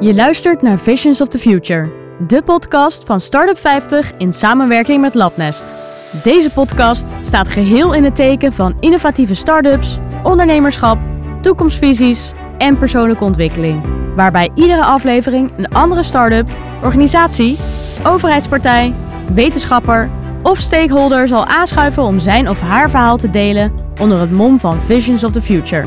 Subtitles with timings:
[0.00, 1.90] Je luistert naar Visions of the Future,
[2.26, 5.74] de podcast van Startup 50 in samenwerking met Labnest.
[6.22, 10.98] Deze podcast staat geheel in het teken van innovatieve startups, ondernemerschap,
[11.40, 13.82] toekomstvisies en persoonlijke ontwikkeling.
[14.16, 16.48] Waarbij iedere aflevering een andere start-up,
[16.82, 17.58] organisatie,
[18.06, 18.94] overheidspartij,
[19.34, 20.10] wetenschapper
[20.42, 24.80] of stakeholder zal aanschuiven om zijn of haar verhaal te delen onder het mom van
[24.80, 25.84] Visions of the Future.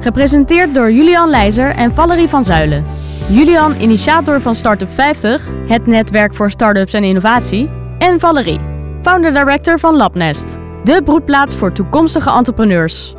[0.00, 3.09] Gepresenteerd door Julian Leijzer en Valerie van Zuilen.
[3.30, 7.70] Julian, initiator van Startup 50, het netwerk voor startups en innovatie.
[7.98, 8.58] En Valerie,
[9.02, 13.14] founder-director van Labnest, de broedplaats voor toekomstige entrepreneurs.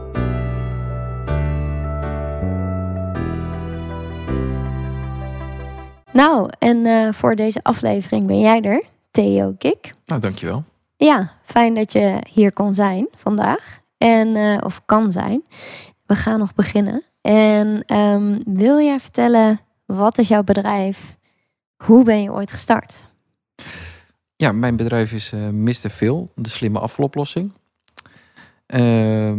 [6.13, 9.93] Nou, en uh, voor deze aflevering ben jij er, Theo Kik.
[10.05, 10.63] Nou, dankjewel.
[10.97, 13.79] Ja, fijn dat je hier kon zijn vandaag.
[13.97, 15.43] En, uh, of kan zijn.
[16.05, 17.03] We gaan nog beginnen.
[17.21, 19.59] En um, wil jij vertellen,
[19.95, 21.15] wat is jouw bedrijf?
[21.83, 23.09] Hoe ben je ooit gestart?
[24.35, 25.89] Ja, mijn bedrijf is uh, Mr.
[25.89, 27.53] Phil, de slimme afvaloplossing.
[28.67, 29.35] Uh,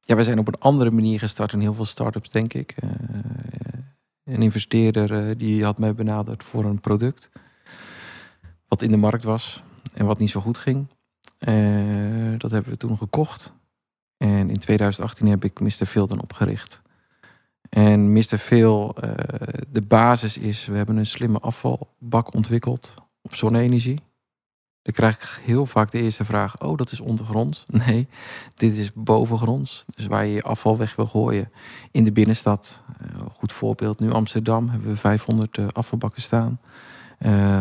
[0.00, 2.74] ja, wij zijn op een andere manier gestart dan heel veel startups, denk ik.
[2.84, 2.90] Uh,
[4.24, 7.30] een investeerder die had mij benaderd voor een product.
[8.68, 9.62] Wat in de markt was
[9.94, 10.86] en wat niet zo goed ging.
[12.38, 13.52] dat hebben we toen gekocht.
[14.16, 15.86] En in 2018 heb ik Mr.
[15.86, 16.80] Phil dan opgericht.
[17.70, 18.38] En Mr.
[18.38, 19.10] Phil, uh,
[19.68, 24.00] de basis is, we hebben een slimme afvalbak ontwikkeld op zonne-energie.
[24.82, 27.64] Dan krijg ik heel vaak de eerste vraag, oh dat is ondergronds.
[27.86, 28.08] Nee,
[28.54, 29.84] dit is bovengronds.
[29.94, 31.52] Dus waar je je afval weg wil gooien
[31.90, 32.82] in de binnenstad.
[33.02, 36.60] Uh, goed voorbeeld, nu Amsterdam hebben we 500 uh, afvalbakken staan.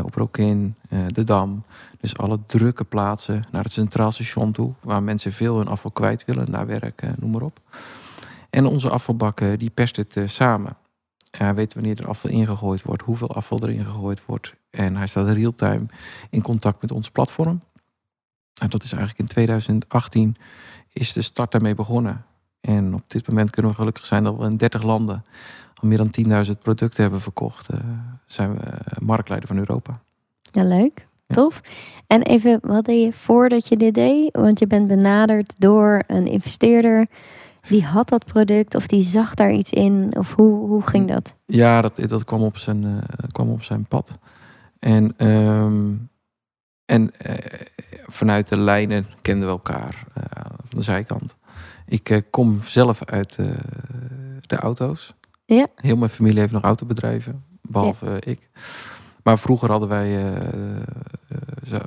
[0.03, 0.75] Op Rokin,
[1.07, 1.63] de Dam.
[1.99, 6.25] Dus alle drukke plaatsen naar het Centraal Station toe, waar mensen veel hun afval kwijt
[6.25, 7.59] willen, naar werk, noem maar op.
[8.49, 10.77] En onze afvalbakken, die perst het samen.
[11.31, 14.53] Hij weet wanneer er afval ingegooid wordt, hoeveel afval erin gegooid wordt.
[14.69, 15.85] En hij staat real-time
[16.29, 17.61] in contact met ons platform.
[18.61, 20.35] En dat is eigenlijk in 2018
[20.93, 22.25] is de start daarmee begonnen.
[22.61, 25.23] En op dit moment kunnen we gelukkig zijn dat we in 30 landen
[25.81, 27.73] al meer dan 10.000 producten hebben verkocht.
[27.73, 27.79] Uh,
[28.25, 28.61] zijn we
[28.99, 30.01] marktleider van Europa.
[30.51, 31.07] Ja, leuk.
[31.25, 31.35] Ja.
[31.35, 31.61] Tof.
[32.07, 34.35] En even, wat deed je voordat je dit deed?
[34.35, 37.07] Want je bent benaderd door een investeerder.
[37.67, 40.15] Die had dat product of die zag daar iets in?
[40.17, 41.35] Of hoe, hoe ging dat?
[41.45, 42.97] Ja, dat, dat kwam, op zijn, uh,
[43.31, 44.17] kwam op zijn pad.
[44.79, 46.09] En, um,
[46.85, 47.35] en uh,
[48.07, 51.37] vanuit de lijnen kenden we elkaar uh, van de zijkant.
[51.85, 53.35] Ik kom zelf uit
[54.47, 55.13] de auto's.
[55.45, 55.67] Ja.
[55.75, 58.19] Heel mijn familie heeft nog autobedrijven, behalve ja.
[58.19, 58.49] ik.
[59.23, 60.33] Maar vroeger hadden wij,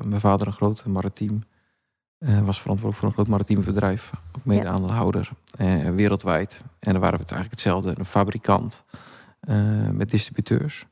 [0.05, 1.43] mijn vader een groot maritiem
[2.23, 4.13] was verantwoordelijk voor een groot maritiem bedrijf.
[4.37, 5.31] Ook mede aandeelhouder.
[5.61, 6.63] Uh, wereldwijd.
[6.79, 7.99] En dan waren we het eigenlijk hetzelfde.
[7.99, 8.85] Een fabrikant
[9.49, 10.87] uh, met distributeurs.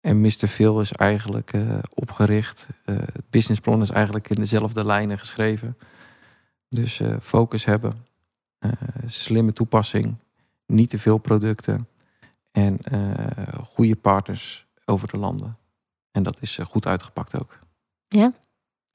[0.00, 0.46] En Mr.
[0.46, 1.52] Phil is eigenlijk
[1.94, 2.68] opgericht.
[2.84, 5.76] het businessplan is eigenlijk in dezelfde lijnen geschreven.
[6.68, 7.92] Dus focus hebben.
[9.06, 10.16] slimme toepassing.
[10.66, 11.88] Niet te veel producten.
[12.50, 12.78] En
[13.62, 15.56] goede partners over de landen.
[16.10, 17.58] En dat is goed uitgepakt ook.
[18.08, 18.32] Ja,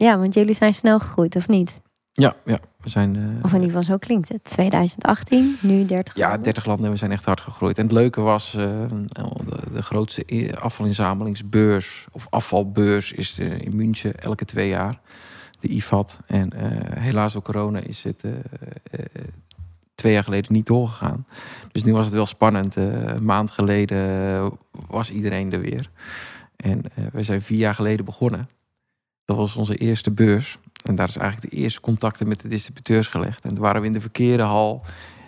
[0.06, 1.82] ja, want jullie zijn snel gegroeid, of niet?
[2.12, 3.16] Ja, ja we zijn.
[3.16, 4.44] Uh, of in ieder geval zo klinkt het.
[4.44, 6.44] 2018, nu 30 ja, landen.
[6.44, 7.78] 30 landen en we zijn echt hard gegroeid.
[7.78, 14.20] En het leuke was, uh, de, de, grootste afvalinzamelingsbeurs of afvalbeurs is uh, in München
[14.20, 15.00] elke twee jaar.
[15.60, 16.20] De IFAT.
[16.28, 16.52] En
[17.00, 18.24] helaas door corona is het
[19.96, 21.26] twee jaar geleden niet doorgegaan.
[21.72, 22.76] Dus nu was het wel spannend.
[22.76, 24.52] een maand geleden
[24.88, 25.90] was iedereen er weer.
[26.56, 28.48] En we zijn vier jaar geleden begonnen.
[29.30, 30.58] Dat was onze eerste beurs.
[30.84, 33.44] En daar is eigenlijk de eerste contacten met de distributeurs gelegd.
[33.44, 34.82] En toen waren we in de verkeerde hal.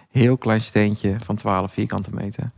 [0.10, 2.52] Heel klein steentje van 12 vierkante meter.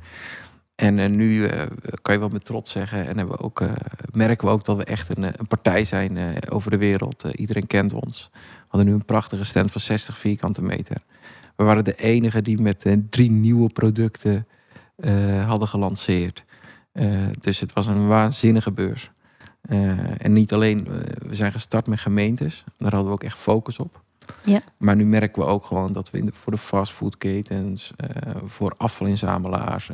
[0.75, 1.61] En uh, nu uh,
[2.01, 3.07] kan je wel met trots zeggen.
[3.07, 3.71] En hebben we ook, uh,
[4.11, 7.25] merken we ook dat we echt een, een partij zijn over de wereld.
[7.35, 8.29] iedereen kent ons.
[8.33, 10.97] We hadden nu een prachtige stand van 60 vierkante meter.
[11.55, 14.47] We waren de enige die met drie nieuwe producten
[15.45, 16.43] hadden gelanceerd.
[17.39, 19.11] dus het was een waanzinnige beurs.
[19.69, 20.93] Uh, en niet alleen, uh,
[21.27, 22.63] we zijn gestart met gemeentes.
[22.77, 24.01] Daar hadden we ook echt focus op.
[24.45, 24.61] Ja.
[24.77, 28.73] Maar nu merken we ook gewoon dat we in de, voor de fastfoodketens, uh, voor
[28.77, 29.89] afvalinzamelaars,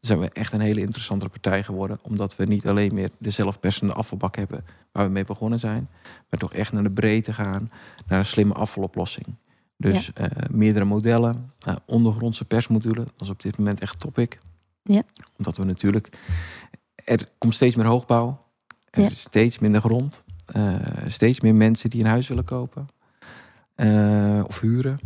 [0.00, 1.96] zijn we echt een hele interessante partij geworden.
[2.02, 5.88] Omdat we niet alleen meer de zelfpersende afvalbak hebben waar we mee begonnen zijn.
[6.30, 7.70] Maar toch echt naar de breedte gaan,
[8.06, 9.26] naar een slimme afvaloplossing.
[9.76, 10.28] Dus ja.
[10.50, 11.52] meerdere modellen,
[11.86, 14.38] ondergrondse persmodulen, dat is op dit moment echt topic.
[14.82, 15.02] Ja.
[15.38, 16.08] Omdat we natuurlijk,
[17.04, 18.43] er komt steeds meer hoogbouw.
[18.94, 19.06] Er ja.
[19.06, 20.24] is steeds minder grond.
[20.56, 20.74] Uh,
[21.06, 22.88] steeds meer mensen die een huis willen kopen.
[23.76, 24.98] Uh, of huren.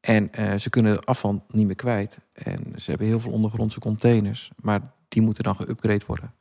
[0.00, 2.18] En uh, ze kunnen afval niet meer kwijt.
[2.32, 4.50] En ze hebben heel veel ondergrondse containers.
[4.62, 6.32] Maar die moeten dan geüpgrade worden.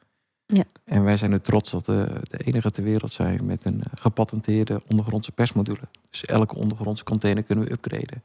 [0.46, 0.64] Ja.
[0.84, 3.92] En wij zijn er trots dat we de enige ter wereld zijn met een eh,
[3.94, 5.88] gepatenteerde ondergrondse persmodule.
[6.10, 8.24] Dus elke ondergrondse container kunnen we upgraden.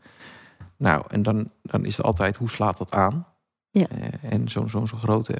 [0.76, 3.26] Nou, en dan, dan is het altijd hoe slaat dat aan?
[3.70, 3.86] Ja.
[3.88, 5.36] Eh, en zo'n zo'n zo'n grote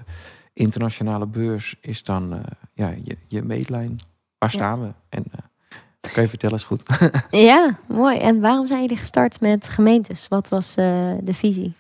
[0.54, 2.40] internationale beurs is dan eh,
[2.74, 3.98] ja, je, je meetlijn.
[4.38, 4.58] Waar Ja.
[4.58, 4.92] staan we?
[5.08, 6.82] En eh, kan je vertellen, is goed.
[7.30, 8.18] Ja, mooi.
[8.18, 10.28] En waarom zijn jullie gestart met gemeentes?
[10.28, 11.72] Wat was eh, de visie?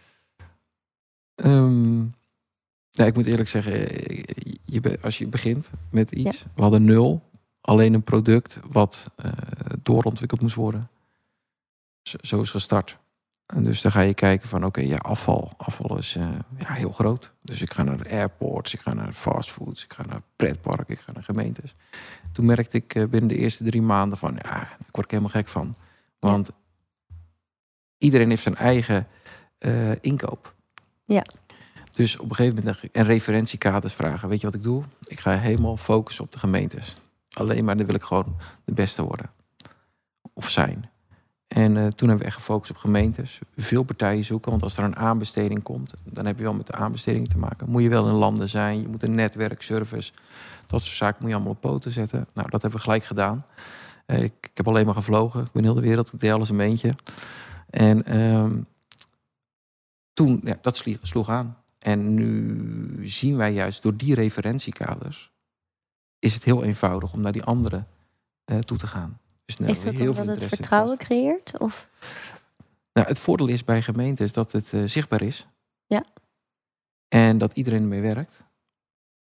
[2.90, 3.72] Ja, ik moet eerlijk zeggen,
[4.64, 7.22] je, be- als je begint met iets, we hadden nul,
[7.60, 9.06] alleen een product wat
[9.82, 10.88] doorontwikkeld moest worden.
[12.02, 12.96] Zo, zo is gestart.
[13.46, 15.52] En dus dan ga je kijken van, oké, ja, afval.
[15.56, 17.32] Afval is eh, ja, heel groot.
[17.42, 21.12] Dus ik ga naar airports, ik ga naar fastfoods, ik ga naar pretparken, ik ga
[21.12, 21.74] naar gemeentes.
[22.32, 25.32] Toen merkte ik eh, binnen de eerste drie maanden van, ja, daar word ik helemaal
[25.32, 25.74] gek van.
[26.18, 26.50] Want
[27.98, 29.06] iedereen heeft zijn eigen
[29.58, 30.54] eh, inkoop.
[31.04, 31.24] Ja.
[31.94, 34.28] Dus op een gegeven moment dacht ik, en referentiekaders vragen.
[34.28, 34.82] Weet je wat ik doe?
[35.00, 36.92] Ik ga helemaal focussen op de gemeentes.
[37.30, 39.30] Alleen maar dan wil ik gewoon de beste worden.
[40.32, 40.90] Of zijn.
[41.54, 43.40] En eh, toen hebben we echt gefocust op gemeentes.
[43.56, 46.72] Veel partijen zoeken, want als er een aanbesteding komt, dan heb je wel met de
[46.72, 47.70] aanbesteding te maken.
[47.70, 50.12] Moet je wel in landen zijn, je moet een netwerk, service,
[50.66, 52.26] dat soort zaken moet je allemaal op poten zetten.
[52.34, 53.46] Nou, dat hebben we gelijk gedaan.
[54.06, 56.48] Eh, ik, ik heb alleen maar gevlogen, ik ben heel de wereld, ik deed alles
[56.48, 56.94] een eentje.
[57.70, 58.60] En ehm,
[60.12, 61.56] toen, ja, dat sloeg aan.
[61.78, 65.32] En nu zien wij juist door die referentiekaders,
[66.18, 67.84] is het heel eenvoudig om naar die andere
[68.44, 69.18] eh, toe te gaan.
[69.44, 71.58] Dus dan Is dat heel omdat het vertrouwen creëert?
[71.58, 71.88] Of?
[72.92, 75.46] nou, het voordeel is bij gemeentes dat het eh, zichtbaar is.
[75.86, 76.04] Ja.
[77.08, 78.42] En dat iedereen ermee werkt.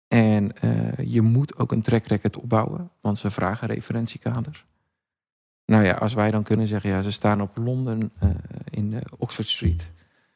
[0.08, 4.66] En eh, je moet ook een track record opbouwen, want ze vragen referentiekaders.
[5.64, 8.28] Nou ja, als wij dan kunnen zeggen, ja, ze staan op Londen eh,
[8.70, 9.90] in de Oxford Street.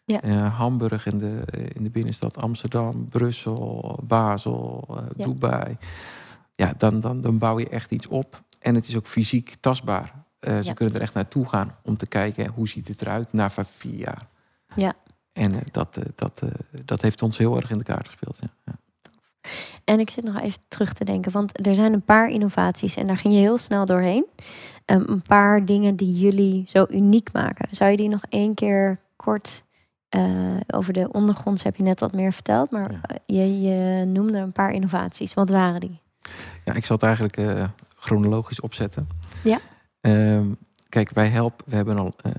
[0.05, 0.49] Ja.
[0.49, 1.43] Hamburg in de,
[1.75, 4.85] in de binnenstad Amsterdam, Brussel, Basel,
[5.17, 5.25] Ja.
[5.25, 5.77] Dubai.
[6.63, 8.43] Ja, dan, dan, dan bouw je echt iets op.
[8.61, 10.13] En het is ook fysiek tastbaar.
[10.39, 10.73] Eh, ze Ja.
[10.73, 14.27] kunnen er echt naartoe gaan om te kijken hoe ziet het eruit na vier jaar.
[14.75, 14.93] Ja.
[15.33, 16.43] En eh, dat, eh, dat,
[16.85, 18.37] dat heeft ons heel erg in de kaart gespeeld.
[18.41, 18.49] Ja.
[18.65, 18.73] Ja.
[19.85, 23.07] En ik zit nog even terug te denken, want er zijn een paar innovaties en
[23.07, 24.27] daar ging je heel snel doorheen.
[24.85, 27.69] Ehm, een paar dingen die jullie zo uniek maken.
[27.71, 29.65] Zou je die nog één keer kort
[30.67, 33.01] over de ondergronds heb je net wat meer verteld, maar Ja.
[33.27, 35.35] je, je noemde een paar innovaties.
[35.35, 36.01] Wat waren die?
[36.65, 39.09] Ja, ik zal het eigenlijk eh, chronologisch opzetten.
[39.45, 39.59] Ja.
[40.01, 40.53] Ehm,
[40.89, 42.33] kijk, wij helpen, we hebben al, eh,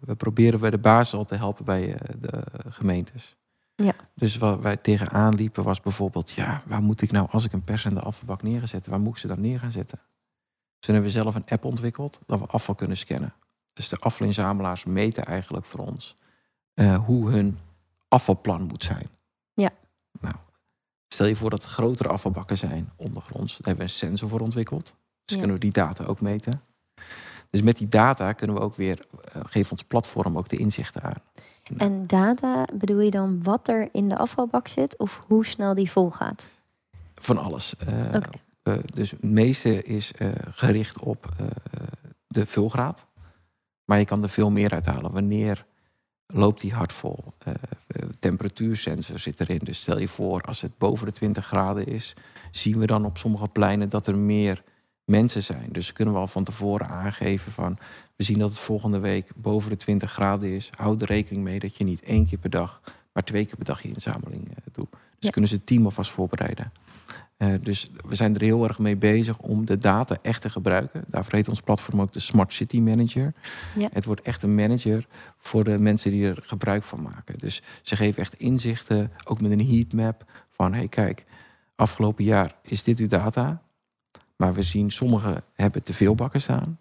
[0.00, 3.36] we proberen bij de basis al te helpen bij eh, de gemeentes.
[3.74, 3.94] Ja.
[4.14, 7.64] Dus wat wij tegenaan liepen was bijvoorbeeld, ja, waar moet ik nou als ik een
[7.64, 9.98] pers in de afvalbak neer ga zetten, waar moet ik ze dan neer gaan zetten?
[9.98, 13.34] Dus toen hebben we zelf een app ontwikkeld dat we afval kunnen scannen.
[13.72, 16.16] Dus de afvalinzamelaars meten eigenlijk voor ons
[17.04, 17.58] hoe hun
[18.08, 19.08] afvalplan moet zijn.
[21.12, 23.56] Stel je voor dat er grotere afvalbakken zijn ondergronds.
[23.56, 24.84] Daar hebben we een sensor voor ontwikkeld.
[24.84, 24.94] Dus
[25.24, 25.36] Ja.
[25.36, 26.62] kunnen we die data ook meten.
[27.50, 29.06] Dus met die data kunnen we ook weer,
[29.36, 31.22] uh, geeft ons platform ook de inzichten aan.
[31.76, 35.90] En data, bedoel je dan wat er in de afvalbak zit of hoe snel die
[35.90, 36.48] vol gaat?
[37.14, 37.76] Van alles.
[37.76, 38.14] Eh,
[38.62, 41.46] eh, dus het meeste is eh, gericht op eh,
[42.26, 43.06] de vulgraad.
[43.84, 45.12] Maar je kan er veel meer uithalen.
[45.12, 45.64] Wanneer
[46.32, 47.24] loopt die hard vol?
[47.38, 47.52] Eh,
[47.86, 49.60] eh, temperatuursensor zit erin.
[49.62, 52.14] Dus stel je voor, als het boven de 20 graden is,
[52.50, 54.62] zien we dan op sommige pleinen dat er meer
[55.04, 55.68] mensen zijn.
[55.72, 57.78] Dus kunnen we al van tevoren aangeven van,
[58.16, 60.70] we zien dat het volgende week boven de 20 graden is.
[60.78, 62.80] Houd er rekening mee dat je niet één keer per dag,
[63.12, 64.90] maar twee keer per dag je inzameling eh, doet.
[64.90, 65.30] Dus Ja.
[65.30, 66.72] kunnen ze het team alvast voorbereiden.
[67.42, 71.04] Eh, dus we zijn er heel erg mee bezig om de data echt te gebruiken.
[71.08, 73.32] Daarvoor heet ons platform ook de Smart City Manager.
[73.76, 73.88] Ja.
[73.92, 75.06] Het wordt echt een manager
[75.38, 77.38] voor de mensen die er gebruik van maken.
[77.38, 80.24] Dus ze geven echt inzichten, ook met een heatmap.
[80.50, 81.24] Van hey, kijk,
[81.74, 83.62] afgelopen jaar is dit uw data.
[84.36, 86.78] Maar we zien sommigen hebben te veel bakken staan.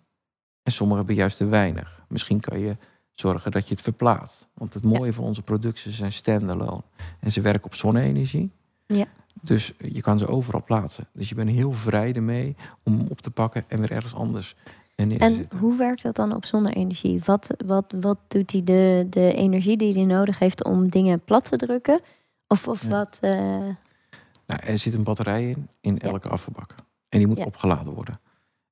[0.64, 2.04] En sommigen hebben juist te weinig.
[2.08, 2.78] Misschien kan je
[3.14, 4.50] zorgen dat je het verplaatst.
[4.54, 6.84] Want het mooie van onze producten zijn standalone.
[7.20, 8.52] En ze werken op zonne-energie.
[8.88, 9.08] Ja.
[9.42, 11.08] Dus je kan ze overal plaatsen.
[11.14, 14.56] Dus je bent heel vrij ermee om hem op te pakken en weer ergens anders
[14.96, 15.60] neer te En zetten.
[15.60, 17.22] hoe werkt dat dan op zonne-energie?
[17.26, 21.46] Wat, wat, wat doet hij de, de energie die hij nodig heeft om dingen plat
[21.46, 22.02] te drukken?
[22.48, 22.90] Of, of Ja.
[22.90, 23.18] wat?
[23.22, 23.32] eh,
[24.46, 26.08] Nou, er zit een batterij in, in Ja.
[26.12, 26.76] elke afvalbak.
[27.10, 27.46] En die moet Ja.
[27.46, 28.20] opgeladen worden.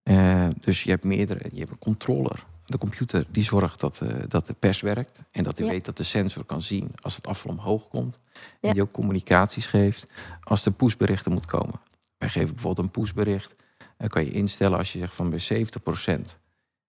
[0.04, 2.46] Eh, dus je hebt meerdere, je hebt een controller.
[2.70, 5.22] De computer die zorgt dat, eh, dat de pers werkt.
[5.32, 5.72] En dat hij Ja.
[5.72, 8.20] weet dat de sensor kan zien als het afval omhoog komt.
[8.62, 10.08] En die ook communicaties geeft
[10.44, 11.80] als er pushberichten moet komen.
[12.18, 13.56] Wij geven bijvoorbeeld een pushbericht.
[13.98, 16.40] Dan kan je instellen als je zegt van bij 70%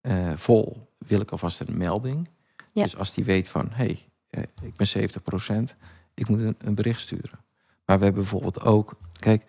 [0.01, 2.29] eh, vol wil ik alvast een melding.
[2.73, 2.83] Ja.
[2.83, 5.77] Dus als die weet van hé, hey, eh, ik ben 70%,
[6.15, 7.41] ik moet een, een bericht sturen.
[7.87, 9.45] Maar we hebben bijvoorbeeld ook, kijk,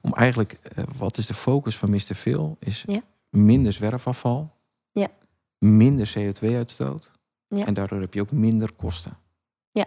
[0.00, 2.14] om eigenlijk, eh, wat is de focus van Mr.
[2.14, 2.56] Phil?
[2.60, 2.84] Is
[3.30, 4.56] minder zwerfafval.
[5.58, 7.10] Minder CO2-uitstoot.
[7.48, 7.66] Ja.
[7.66, 9.16] En daardoor heb je ook minder kosten.
[9.70, 9.86] Ja.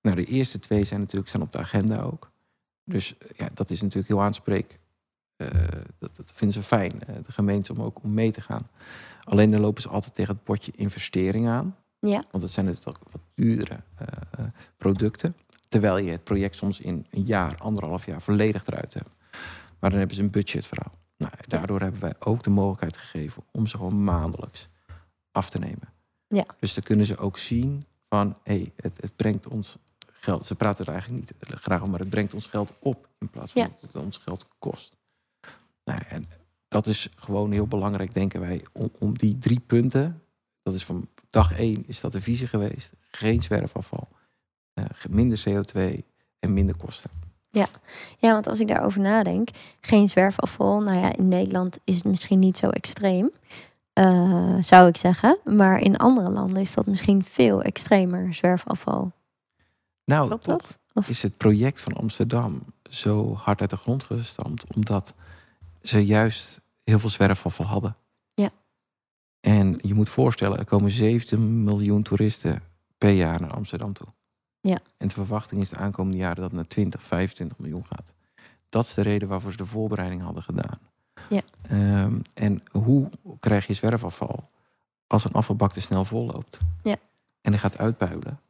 [0.00, 2.30] Nou, de eerste twee zijn natuurlijk staan op de agenda ook.
[2.84, 4.78] Dus eh, ja, dat is natuurlijk heel aanspreek.
[5.36, 5.48] Eh,
[5.98, 8.68] dat, dat vinden ze fijn, eh, de gemeente, om ook om mee te gaan.
[9.24, 11.76] Alleen dan lopen ze altijd tegen het potje investering aan.
[11.98, 12.24] Ja.
[12.30, 13.80] Want het zijn natuurlijk wat duurdere
[14.76, 15.34] producten.
[15.68, 19.10] Terwijl je het project soms in een jaar, anderhalf jaar volledig eruit hebt.
[19.78, 20.92] Maar dan hebben ze een budgetverhaal.
[21.16, 24.68] Nou, daardoor hebben wij ook de mogelijkheid gegeven om ze gewoon maandelijks
[25.32, 25.92] af te nemen.
[26.28, 26.44] Ja.
[26.58, 29.76] Dus dan kunnen ze ook zien van, hé, hey, het, het brengt ons
[30.12, 30.46] geld.
[30.46, 33.52] Ze praten er eigenlijk niet graag om, maar het brengt ons geld op in plaats
[33.52, 33.68] van Ja.
[33.68, 34.96] dat het ons geld kost.
[35.84, 36.24] Nou, en
[36.68, 40.22] dat is gewoon heel belangrijk, denken wij, om, om die drie punten.
[40.62, 42.92] Dat is van dag één is dat de visie geweest.
[43.10, 44.08] Geen zwerfafval,
[44.72, 46.04] eh, minder CO2
[46.38, 47.10] en minder kosten.
[47.52, 47.68] Ja,
[48.32, 49.48] want als ik daarover nadenk,
[49.80, 50.80] geen zwerfafval.
[50.80, 53.30] Nou ja, in Nederland is het misschien niet zo extreem,
[53.92, 55.38] eh, zou ik zeggen.
[55.44, 59.12] Maar in andere landen is dat misschien veel extremer, zwerfafval.
[60.04, 60.78] Nou, Klopt dat?
[60.92, 65.14] Of- is het project van Amsterdam zo hard uit de grond gestampt, omdat
[65.82, 67.96] ze juist heel veel zwerfafval hadden.
[68.34, 68.50] Ja.
[69.40, 72.62] En je moet voorstellen, er komen 17 miljoen toeristen
[72.98, 74.06] per jaar naar Amsterdam toe.
[74.60, 74.78] Ja.
[74.98, 78.12] En de verwachting is de aankomende jaren dat het naar 20, 25 miljoen gaat.
[78.68, 80.78] Dat is de reden waarvoor ze de voorbereiding hadden gedaan.
[81.28, 81.40] Ja.
[81.62, 83.10] Ehm, en hoe
[83.40, 84.48] krijg je zwerfafval
[85.06, 86.58] als een afvalbak te snel volloopt?
[86.82, 86.96] Ja.
[87.40, 88.40] En die gaat uitbuilen.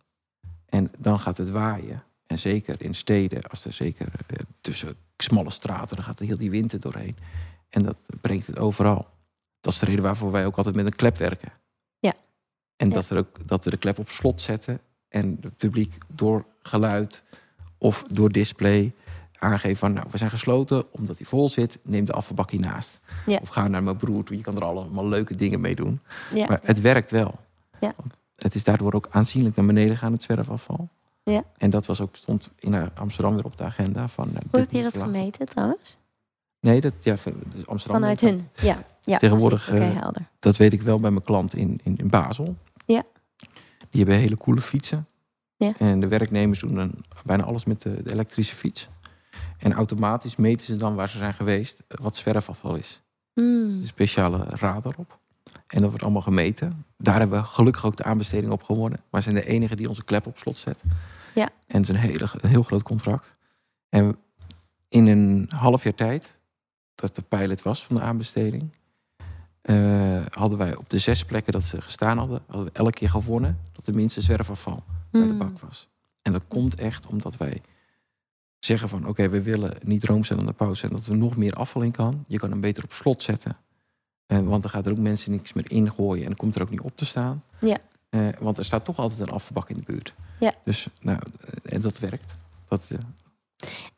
[0.67, 2.03] En dan gaat het waaien.
[2.27, 6.37] En zeker in steden, als er zeker eh, tussen smalle straten, dan gaat er heel
[6.39, 7.17] die wind er doorheen.
[7.69, 9.07] En dat brengt het overal.
[9.61, 11.53] Dat is de reden waarvoor wij ook altijd met een klep werken.
[11.99, 12.13] Ja.
[12.77, 12.95] En Ja.
[12.95, 17.23] dat, er ook, dat we de klep op slot zetten en het publiek door geluid
[17.79, 18.93] of door display
[19.41, 23.01] aangeven van nou, we zijn gesloten omdat hij vol zit, neem de afvalbak hiernaast.
[23.27, 23.39] Ja.
[23.43, 26.01] Of ga naar mijn broer toe, je kan er allemaal leuke dingen mee doen.
[26.35, 27.39] Ja, Maar het werkt wel.
[27.81, 27.95] Ja.
[28.37, 30.89] Het is daardoor ook aanzienlijk naar beneden gaan, het zwerfafval.
[31.23, 31.43] Ja.
[31.57, 34.09] En dat was ook, stond in Amsterdam weer op de agenda.
[34.09, 35.97] Van, nou, Hoe heb je dat gemeten trouwens?
[36.61, 37.17] Nee, dat, ja,
[37.55, 38.01] dus Amsterdam.
[38.01, 38.49] Vanuit dat- hun?
[38.55, 39.95] Ja, ja Tegenwoordig, precies.
[39.95, 40.23] Eh, helder.
[40.39, 42.57] Dat weet ik wel bij mijn klant in, in, in Basel.
[42.87, 43.03] Ja.
[43.91, 45.07] Die hebben hele coole fietsen.
[45.57, 45.73] Ja.
[45.79, 46.93] En de werknemers doen dan
[47.25, 48.89] bijna alles met de, de elektrische fiets.
[49.59, 53.03] En automatisch meten ze dan waar ze zijn geweest wat zwerfafval is.
[53.33, 53.65] Hmm.
[53.65, 55.19] een speciale radar op.
[55.67, 56.85] En dat wordt allemaal gemeten.
[56.99, 59.01] Daar hebben we gelukkig ook de aanbesteding op gewonnen.
[59.11, 60.83] Maar zijn de enige die onze klep op slot zet.
[61.35, 61.49] Ja.
[61.67, 63.35] En het is een, hele, een heel groot contract.
[63.89, 64.17] En
[64.89, 66.39] in een half jaar tijd,
[66.95, 68.75] dat de pilot was van de aanbesteding,
[69.61, 73.11] eh, hadden wij op de zes plekken dat ze gestaan hadden, hadden we elke keer
[73.11, 75.39] gewonnen dat de minste zwerfafval bij de Hmm.
[75.39, 75.89] bak was.
[76.23, 77.63] En dat komt echt omdat wij
[78.61, 81.91] zeggen van oké, we willen niet roomstellende pauze en dat er nog meer afval in
[81.91, 82.25] kan.
[82.27, 83.57] Je kan hem beter op slot zetten.
[84.27, 86.71] Eh, want dan gaat er ook mensen niks meer ingooien en dan komt er ook
[86.71, 87.43] niet op te staan.
[87.61, 87.79] Ja.
[88.11, 90.15] Eh, want er staat toch altijd een afvalbak in de buurt.
[90.41, 90.55] Ja.
[90.65, 92.37] Dus nou, eh, en dat werkt.
[92.69, 92.99] Dat, eh,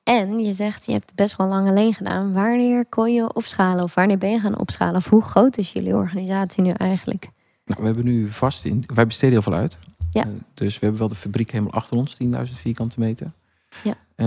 [0.02, 2.32] En je zegt, je hebt best wel lang alleen gedaan.
[2.32, 3.84] Wanneer kon je opschalen?
[3.84, 4.96] Of wanneer ben je gaan opschalen?
[4.96, 7.28] Of hoe groot is jullie organisatie nu eigenlijk?
[7.64, 8.84] nou, we hebben nu vast in.
[8.94, 9.78] Wij besteden heel veel uit.
[10.10, 10.26] Ja.
[10.54, 13.32] Dus we hebben wel de fabriek helemaal achter ons, 10.000 vierkante meter.
[13.84, 13.94] Ja.
[14.14, 14.26] Eh,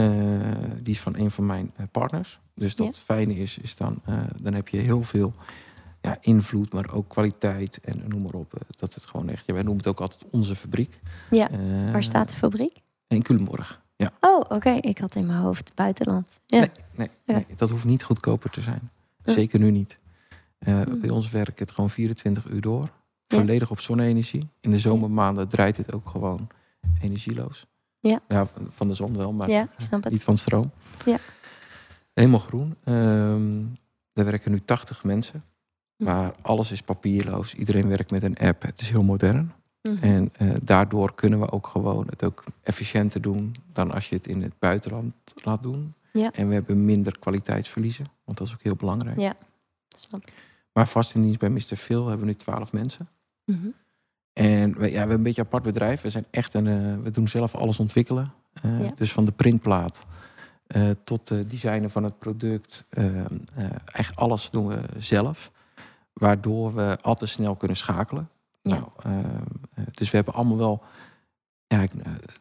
[0.82, 2.40] die is van een van mijn eh, partners.
[2.54, 3.02] Dus dat Ja.
[3.16, 5.34] fijne is, is dan, eh, dan heb je heel veel
[6.02, 8.54] ja, invloed, maar ook kwaliteit en noem maar op.
[8.70, 11.00] dat het gewoon echt, ja, wij noemen het ook altijd onze fabriek.
[11.30, 11.50] Ja,
[11.92, 12.82] Waar staat de fabriek?
[13.08, 13.82] In Culemborg.
[13.96, 14.12] Ja.
[14.20, 14.70] Oh, oké.
[14.70, 16.40] Ik had in mijn hoofd buitenland.
[16.46, 16.66] Ja.
[16.96, 18.90] Nee, nee, dat hoeft niet goedkoper te zijn.
[19.24, 19.98] Zeker nu niet.
[20.60, 21.00] Hmm.
[21.02, 22.84] Bij ons werkt het gewoon 24 uur door.
[23.28, 23.38] Ja.
[23.38, 24.48] Volledig op zonne-energie.
[24.62, 26.48] In de zomermaanden draait het ook gewoon
[27.02, 27.66] energieloos.
[28.10, 28.20] Ja.
[28.28, 29.68] ja van- de zon wel, maar Ja,
[30.10, 30.72] niet van stroom.
[31.06, 31.18] Ja.
[32.14, 32.76] Helemaal groen.
[32.84, 33.64] Ehm
[34.14, 35.44] er werken nu 80 mensen.
[35.98, 36.04] Hm.
[36.04, 37.54] Maar alles is papierloos.
[37.56, 38.62] Iedereen werkt met een app.
[38.62, 39.54] Het is heel modern.
[39.82, 40.04] Mhm.
[40.04, 44.28] En eh, daardoor kunnen we ook gewoon het ook efficiënter doen dan als je het
[44.28, 45.94] in het buitenland laat doen.
[46.14, 46.32] Ja.
[46.32, 49.20] En we hebben minder kwaliteitsverliezen, want dat is ook heel belangrijk.
[49.20, 49.34] Ja.
[49.98, 50.24] Snap.
[50.74, 51.76] Maar vast in dienst bij Mr.
[51.76, 53.10] Phil hebben we nu 12 mensen.
[53.46, 53.68] Mhm.
[54.36, 56.02] En we, ja, we hebben een beetje een apart bedrijf.
[56.02, 58.34] We zijn echt een, eh, we doen zelf alles ontwikkelen.
[58.54, 58.90] Eh, Ja.
[58.96, 60.06] Dus van de printplaat
[60.68, 62.86] eh, tot het designen van het product.
[63.86, 65.52] echt alles doen we zelf.
[66.14, 68.30] Waardoor we altijd snel kunnen schakelen.
[68.62, 68.88] Ja.
[69.04, 69.14] Nou,
[69.92, 70.84] dus we hebben allemaal wel,
[71.68, 71.92] ja, ik,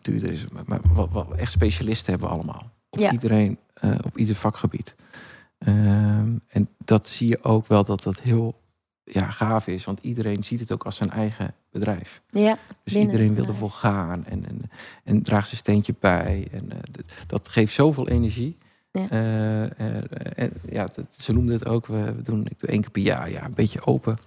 [0.03, 2.71] duurder is het, maar, wat, wat, echt specialisten hebben we allemaal.
[2.91, 3.13] Op Ja.
[3.13, 3.59] iedereen,
[4.03, 4.95] op ieder vakgebied.
[5.59, 8.61] Ehm, en dat zie je ook wel dat dat heel
[9.05, 9.85] ja, gaaf is.
[9.85, 12.23] Want iedereen ziet het ook als zijn eigen bedrijf.
[12.31, 14.71] Ja, Dus binnen iedereen wil ervoor gaan en, en,
[15.05, 16.49] en draagt zijn steentje bij.
[16.53, 16.79] En eh,
[17.27, 18.59] dat geeft zoveel energie.
[18.91, 19.11] Ja.
[19.11, 20.03] Eh, eh,
[20.35, 23.03] en ja, dat, ze noemden het ook, we, we doen, ik doe één keer per
[23.03, 24.19] jaar ja, een beetje open.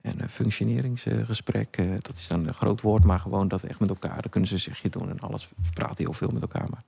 [0.00, 3.88] En een functioneringsgesprek, dat is dan een groot woord, maar gewoon dat we echt met
[3.88, 5.48] elkaar, dan kunnen ze zegje doen en alles.
[5.74, 6.68] Praten heel veel met elkaar.
[6.70, 6.82] Maar.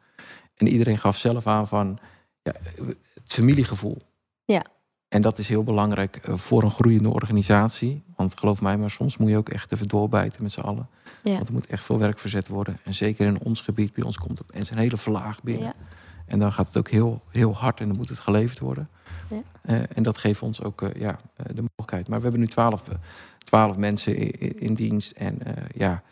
[0.56, 1.98] En iedereen gaf zelf aan van
[2.42, 2.52] ja,
[3.14, 4.02] het familiegevoel.
[4.44, 4.64] Ja.
[5.14, 8.02] En dat is heel belangrijk eh, voor een groeiende organisatie.
[8.16, 10.88] Want geloof mij, maar soms moet je ook echt even doorbijten met z'n allen.
[11.22, 11.32] Ja.
[11.32, 12.78] Want er moet echt veel werk verzet worden.
[12.84, 15.64] En zeker in ons gebied, bij ons komt het en een hele vlaag binnen.
[15.64, 15.74] Ja.
[16.26, 18.88] En dan gaat het ook heel, heel hard en dan moet het geleverd worden.
[19.30, 19.42] Ja.
[19.62, 22.08] Eh, en dat geeft ons ook eh, ja, de mogelijkheid.
[22.08, 22.82] Maar we hebben nu twaalf,
[23.38, 24.30] twaalf mensen
[24.60, 25.10] in, dienst.
[25.10, 25.38] En
[25.74, 26.02] ja,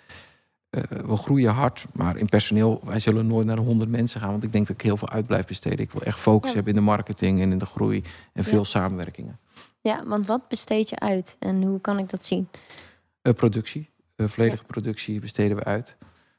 [1.06, 1.86] we groeien hard.
[1.92, 4.30] Maar in personeel, wij zullen nooit naar de 100 mensen gaan.
[4.30, 5.78] Want ik denk dat ik heel veel uit blijf besteden.
[5.78, 6.54] Ik wil echt focus Ja.
[6.54, 8.02] hebben in de marketing en in de groei.
[8.32, 9.38] En veel samenwerkingen.
[9.80, 12.48] ja, want wat besteed je uit en hoe kan ik dat zien?
[13.22, 15.96] Eh, productie, eh, volledige productie besteden we uit.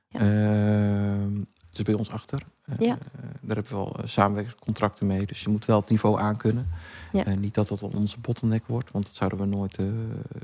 [0.07, 0.19] Ja.
[0.19, 1.35] Ehm,
[1.69, 2.39] het is bij ons achter.
[2.65, 2.91] Eh, Ja.
[2.93, 2.97] eh,
[3.41, 5.25] daar hebben we wel eh, samenwerkingscontracten mee.
[5.25, 6.67] Dus je moet wel het niveau aankunnen.
[7.11, 7.25] Ja.
[7.25, 9.85] Eh, niet dat dat onze bottleneck wordt, want dat zouden we nooit eh,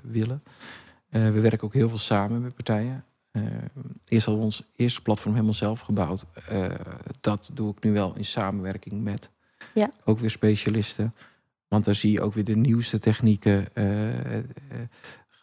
[0.03, 0.43] willen.
[1.09, 3.03] Eh, we werken ook heel veel samen met partijen.
[3.31, 3.41] Eh,
[4.07, 6.25] eerst hadden we ons eerste platform helemaal zelf gebouwd.
[6.47, 6.69] Eh,
[7.21, 9.31] dat doe ik nu wel in samenwerking met
[9.73, 9.91] Ja.
[10.05, 11.13] ook weer specialisten.
[11.67, 13.85] Want daar zie je ook weer de nieuwste technieken eh,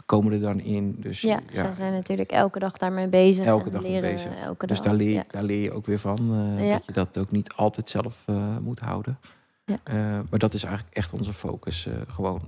[0.06, 0.96] komen er dan in.
[1.00, 3.44] Dus Ja, zij zijn natuurlijk elke dag daarmee bezig.
[3.46, 4.34] Elke en dag leren bezig.
[4.36, 4.86] Elke Dus dag.
[4.86, 5.24] daar leer, ja.
[5.30, 6.18] daar leer je ook weer van.
[6.58, 6.72] Ja.
[6.72, 8.24] Dat je dat ook niet altijd zelf
[8.60, 9.18] moet houden.
[9.64, 9.78] Ja.
[10.30, 11.88] Maar dat is eigenlijk echt onze focus.
[12.06, 12.40] gewoon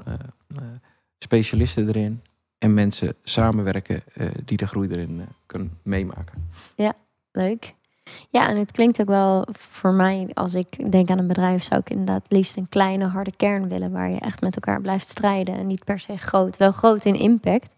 [1.18, 2.22] specialisten erin.
[2.58, 6.50] En mensen samenwerken eh, die de groei erin eh, kunnen meemaken.
[7.32, 7.74] Leuk.
[8.30, 11.80] Ja, en het klinkt ook wel voor mij, als ik denk aan een bedrijf, zou
[11.80, 13.90] ik inderdaad liefst een kleine, harde kern willen.
[13.90, 15.54] Waar je echt met elkaar blijft strijden.
[15.58, 16.56] En niet per se groot.
[16.56, 17.74] Wel groot in impact,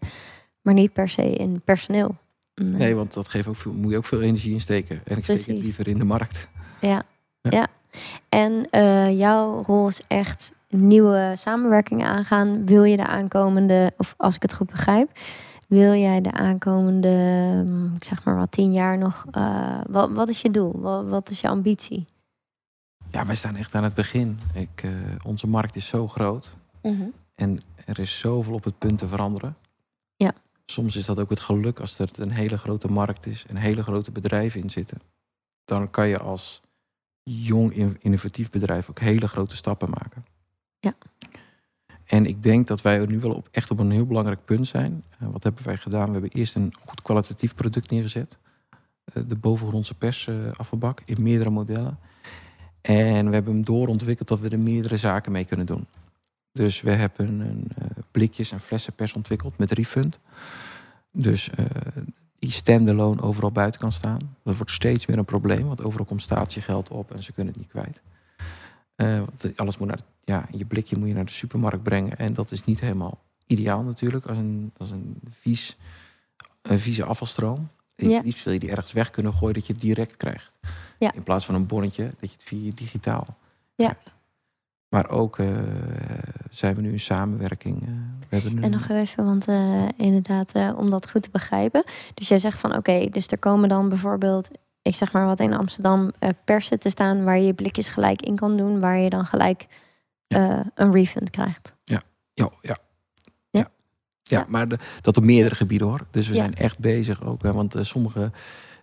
[0.61, 2.15] maar niet per se in personeel.
[2.55, 2.69] Nee.
[2.71, 5.01] Nee, want dat geeft ook veel, moet je ook veel energie in steken.
[5.05, 6.47] En ik steek het liever in de markt.
[6.81, 7.03] Ja,
[7.41, 7.51] Ja.
[7.51, 7.67] ja.
[8.29, 12.65] En eh, jouw rol is echt nieuwe samenwerkingen aangaan.
[12.65, 15.09] Wil je de aankomende, of als ik het goed begrijp,
[15.67, 17.09] wil jij de aankomende,
[17.65, 20.79] hm, ik zeg maar wat, tien jaar nog, eh, wat, wat is je doel?
[20.79, 22.05] Wat, wat is je ambitie?
[23.11, 24.39] Ja, wij staan echt aan het begin.
[24.53, 24.91] Ik, eh,
[25.25, 26.51] onze markt is zo groot.
[27.35, 29.55] En er is zoveel op het punt te veranderen.
[30.15, 30.31] Ja.
[30.65, 33.83] Soms is dat ook het geluk als er een hele grote markt is en hele
[33.83, 34.97] grote bedrijven in zitten.
[35.65, 36.61] Dan kan je als
[37.23, 40.25] jong in- innovatief bedrijf ook hele grote stappen maken.
[40.81, 40.93] Ja.
[42.05, 45.03] En ik denk dat wij nu wel op, echt op een heel belangrijk punt zijn.
[45.19, 46.05] Eh, wat hebben wij gedaan?
[46.05, 48.37] We hebben eerst een goed kwalitatief product neergezet.
[49.03, 50.35] Eh, de bovengrondse pers eh,
[51.05, 51.99] in meerdere modellen.
[52.81, 55.85] En we hebben hem doorontwikkeld dat we er meerdere zaken mee kunnen doen.
[56.51, 57.67] Dus we hebben een
[58.11, 60.19] blikjes en flessenpers ontwikkeld met refund.
[61.11, 61.49] Dus
[62.39, 64.19] die standalone overal buiten kan staan.
[64.43, 67.61] Dat wordt steeds meer een probleem, want overal komt statiegeld op en ze kunnen het
[67.61, 68.01] niet kwijt.
[69.01, 72.33] Eh, want alles moet naar, ja, je blikje moet je naar de supermarkt brengen en
[72.33, 74.25] dat is niet helemaal ideaal natuurlijk.
[74.25, 75.77] Als een, als een, vies,
[76.61, 77.69] een vieze afvalstroom.
[77.95, 78.21] Ja.
[78.23, 80.51] Liefst wil je die ergens weg kunnen gooien dat je het direct krijgt.
[80.99, 81.13] Ja.
[81.13, 83.25] In plaats van een bonnetje, dat je het via digitaal
[83.75, 83.87] Ja.
[83.87, 84.11] krijgt.
[84.89, 85.47] Maar ook eh,
[86.49, 87.81] zijn we nu in samenwerking.
[87.81, 87.87] eh,
[88.29, 89.47] we hebben En nog even, want
[89.97, 91.83] inderdaad, om dat goed te begrijpen.
[92.13, 94.49] Dus jij zegt van oké, dus er komen dan bijvoorbeeld,
[94.81, 98.21] ik zeg maar wat in Amsterdam, eh, persen te staan waar je je blikjes gelijk
[98.21, 99.67] in kan doen, waar je dan gelijk
[100.27, 101.75] eh, een refund krijgt.
[101.83, 102.01] Ja,
[102.33, 102.49] ja.
[102.61, 102.77] Ja.
[103.51, 103.69] Ja,
[104.21, 106.05] ja maar de- dat op meerdere gebieden hoor.
[106.11, 107.43] Dus we zijn echt bezig ook.
[107.43, 108.31] Hè, want eh, sommige,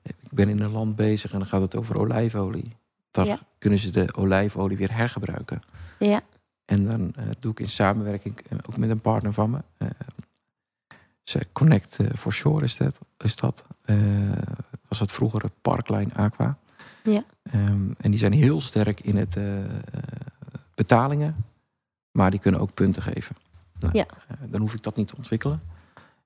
[0.02, 2.76] ik ben in een land bezig en dan gaat het over olijfolie.
[3.10, 3.26] Dan
[3.58, 5.60] kunnen ze de olijfolie weer hergebruiken.
[5.98, 6.20] Ja.
[6.64, 9.58] En dan doe ik in samenwerking ook met een partner van me.
[11.52, 12.98] Connect eh, for Shore is dat.
[13.18, 13.64] Is dat.
[13.84, 13.96] Eh,
[14.88, 16.58] was het vroegere Parkline Aqua.
[17.04, 17.24] Ja.
[17.42, 19.44] Ehm, en die zijn heel sterk in het eh,
[20.74, 21.44] betalingen.
[22.10, 23.36] Maar die kunnen ook punten geven.
[23.78, 24.06] Nou, Ja.
[24.48, 25.62] dan hoef ik dat niet te ontwikkelen.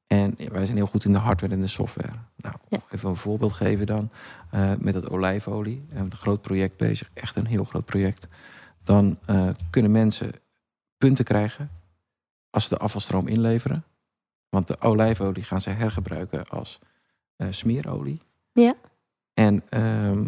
[0.07, 2.13] En wij zijn heel goed in de hardware en de software.
[2.37, 2.81] Nou, Ja.
[2.91, 4.11] even een voorbeeld geven dan.
[4.79, 5.85] met het olijfolie.
[5.89, 7.11] We hebben een groot project bezig.
[7.15, 8.29] Echt een heel groot project.
[8.85, 9.19] Dan
[9.71, 10.31] kunnen mensen
[10.99, 11.71] punten krijgen
[12.51, 13.85] als ze de afvalstroom inleveren.
[14.53, 16.79] Want de olijfolie gaan ze hergebruiken als
[17.37, 18.21] eh, smeerolie.
[18.53, 18.75] Ja.
[19.35, 20.25] En ehm,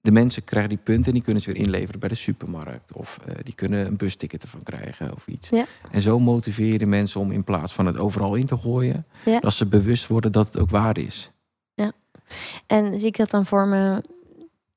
[0.00, 2.92] de mensen krijgen die punten en die kunnen ze weer inleveren bij de supermarkt.
[2.92, 5.48] Of eh, die kunnen een busticket ervan krijgen of iets.
[5.48, 5.64] Ja.
[5.90, 9.06] En zo motiveer je de mensen om in plaats van het overal in te gooien...
[9.24, 9.40] Ja.
[9.40, 11.30] dat ze bewust worden dat het ook waarde is.
[12.66, 14.02] En zie ik dat dan voor me,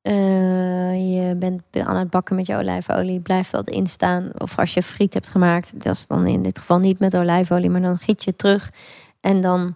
[0.01, 4.31] eh, je bent aan het bakken met je olijfolie, blijft dat instaan.
[4.37, 7.69] Of als je friet hebt gemaakt, dat is dan in dit geval niet met olijfolie,
[7.69, 8.71] maar dan giet je terug.
[9.19, 9.75] En dan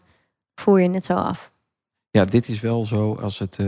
[0.55, 1.51] voer je het zo af?
[2.09, 3.65] Ja, dit is wel zo als het eh,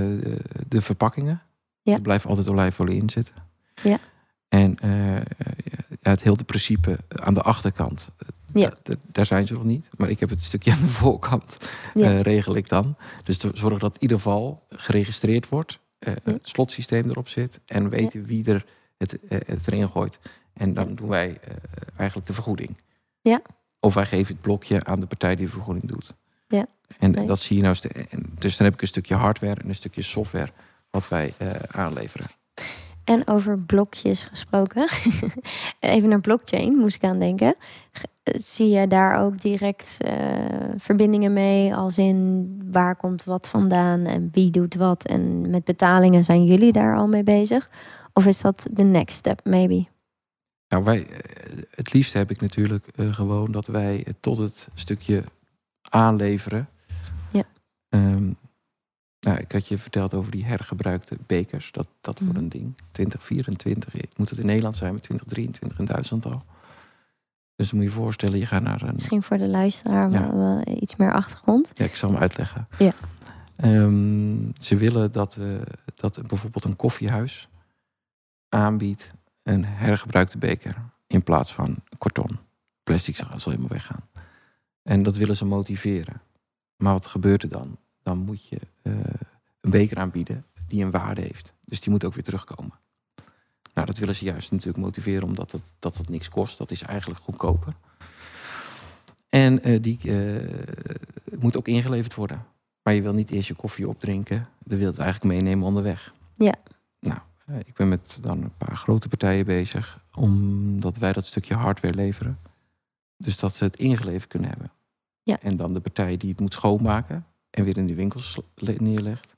[0.67, 1.41] de verpakkingen.
[1.81, 1.93] Ja.
[1.93, 3.33] Er blijft altijd olijfolie in zitten.
[3.83, 3.97] Ja.
[4.47, 4.77] En
[6.01, 8.09] ja, het hele principe aan de achterkant,
[8.53, 8.67] Ja.
[8.67, 9.89] da- da- daar zijn ze nog niet.
[9.97, 11.57] Maar ik heb het stukje aan de voorkant,
[11.93, 12.17] Ja.
[12.21, 12.95] regel ik dan.
[13.23, 15.79] Dus zorg dat in ieder geval geregistreerd wordt.
[15.99, 16.13] Eh.
[16.23, 17.59] Het slotsysteem erop zit.
[17.65, 18.65] En weten wie er
[18.97, 20.19] het, eh, het erin gooit.
[20.53, 21.53] En dan doen wij eh,
[21.97, 22.77] eigenlijk de vergoeding.
[23.21, 23.41] Ja.
[23.79, 26.13] Of wij geven het blokje aan de partij die de vergoeding doet.
[26.47, 26.65] Ja.
[26.99, 27.25] En Nee.
[27.25, 27.75] dat zie je nou.
[28.39, 30.51] Dus dan heb ik een stukje hardware en een stukje software
[30.89, 31.33] wat wij
[31.67, 32.27] aanleveren.
[33.05, 34.89] En over blokjes gesproken.
[35.79, 37.55] Even naar blockchain moest ik aan denken.
[38.23, 40.13] Eh, Zie je daar ook direct eh,
[40.77, 41.75] verbindingen mee?
[41.75, 45.05] Als in waar komt wat vandaan en wie doet wat?
[45.05, 47.69] En met betalingen zijn jullie daar al mee bezig?
[48.13, 49.85] Of is dat de next step, maybe?
[50.67, 55.23] Nou, wij, eh, het liefst heb ik natuurlijk gewoon dat wij het tot het stukje
[55.89, 56.69] aanleveren.
[57.31, 57.43] Ja.
[57.89, 58.31] Ehm,
[59.25, 61.71] nou, ik had je verteld over die hergebruikte bekers.
[61.71, 62.43] Dat, dat wordt Mhm.
[62.43, 62.75] een ding.
[62.91, 63.93] 2024.
[63.95, 66.43] Ik moet het in Nederland zijn met 2023 in Duitsland al.
[67.55, 70.19] Dus dan moet je je voorstellen, je gaat naar een Misschien voor de luisteraar Ja.
[70.31, 71.71] wel, wel iets meer achtergrond.
[71.73, 72.67] Ja, ik zal hem uitleggen.
[72.77, 72.93] Ja.
[73.55, 75.61] Ehm, ze willen dat, we,
[75.95, 77.47] dat bijvoorbeeld een koffiehuis
[78.49, 79.11] aanbiedt
[79.43, 80.75] een hergebruikte beker
[81.07, 82.37] in plaats van karton.
[82.83, 84.09] Plastic zal helemaal weggaan.
[84.83, 86.21] En dat willen ze motiveren.
[86.77, 87.77] Maar wat gebeurt er dan?
[88.05, 88.93] Dan moet je eh,
[89.61, 91.53] een beker aanbieden die een waarde heeft.
[91.63, 92.73] Dus die moet ook weer terugkomen.
[93.73, 96.57] Nou, dat willen ze juist natuurlijk motiveren omdat het, dat het niks kost.
[96.57, 97.75] Dat is eigenlijk goedkoper.
[99.29, 102.45] En eh, die eh, moet ook ingeleverd worden.
[102.83, 104.47] Maar je wil niet eerst je koffie opdrinken.
[104.63, 106.13] Je wilt het eigenlijk meenemen onderweg.
[106.37, 106.55] Ja.
[106.99, 107.19] Nou,
[107.65, 110.05] ik ben met dan een paar grote partijen bezig.
[110.13, 112.39] Omdat wij dat stukje hardware leveren.
[113.17, 114.71] Dus dat ze het ingeleverd kunnen hebben.
[115.23, 115.39] Ja.
[115.41, 117.25] En dan de partij die het moet schoonmaken.
[117.55, 119.35] En weer in de winkels le- neerlegt.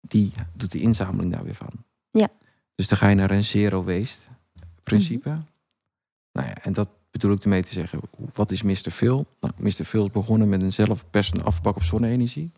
[0.00, 1.72] Die doet de inzameling daar weer van.
[2.10, 2.28] Ja.
[2.74, 4.28] Dus dan ga je naar een zero waste
[4.82, 5.28] principe.
[6.32, 8.00] Nou ja, en dat bedoel ik ermee te zeggen.
[8.34, 8.90] Wat is Mr.
[8.90, 9.26] Phil?
[9.40, 9.84] Nou, Mr.
[9.84, 12.50] Phil is begonnen met een zelfpersende afvalbak op zonne-energie.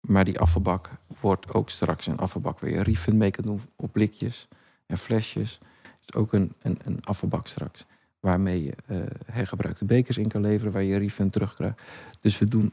[0.00, 3.92] Maar die afvalbak wordt ook straks een afvalbak waar je refund mee kan doen op
[3.92, 4.48] blikjes
[4.86, 5.58] en flesjes.
[6.06, 7.84] is ook een, een, een afvalbak straks.
[8.20, 8.98] Waarmee je eh,
[9.32, 11.80] hergebruikte bekers in kan leveren, waar je refund terugkrijgt.
[12.20, 12.72] Dus we doen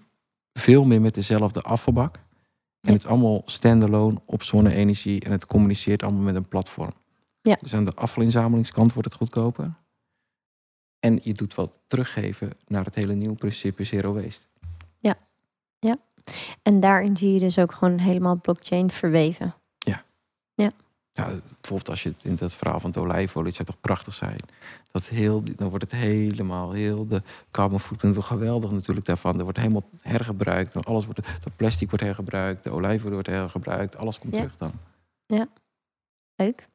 [0.53, 2.15] veel meer met dezelfde afvalbak.
[2.15, 2.21] En
[2.79, 2.91] Ja.
[2.93, 6.91] het is allemaal standalone op zonne-energie en het communiceert allemaal met een platform.
[7.41, 7.57] Ja.
[7.61, 9.73] Dus aan de afvalinzamelingskant wordt het goedkoper.
[10.99, 14.45] En je doet wat teruggeven naar het hele nieuwe principe zero waste.
[16.61, 19.55] En daarin zie je dus ook gewoon helemaal blockchain verweven.
[21.15, 24.13] Ja, bijvoorbeeld als je het in dat verhaal van het olijfolie, het zou toch prachtig
[24.13, 24.39] zijn.
[24.91, 27.21] Dat heel, dan wordt het helemaal, heel de
[27.51, 29.37] carbon footprint wordt geweldig natuurlijk daarvan.
[29.37, 30.85] Er wordt helemaal hergebruikt.
[30.85, 33.95] Alles wordt, de plastic wordt hergebruikt, de olijfolie wordt hergebruikt.
[33.97, 34.39] Alles komt Ja.
[34.39, 34.71] terug dan.
[36.35, 36.67] Leuk.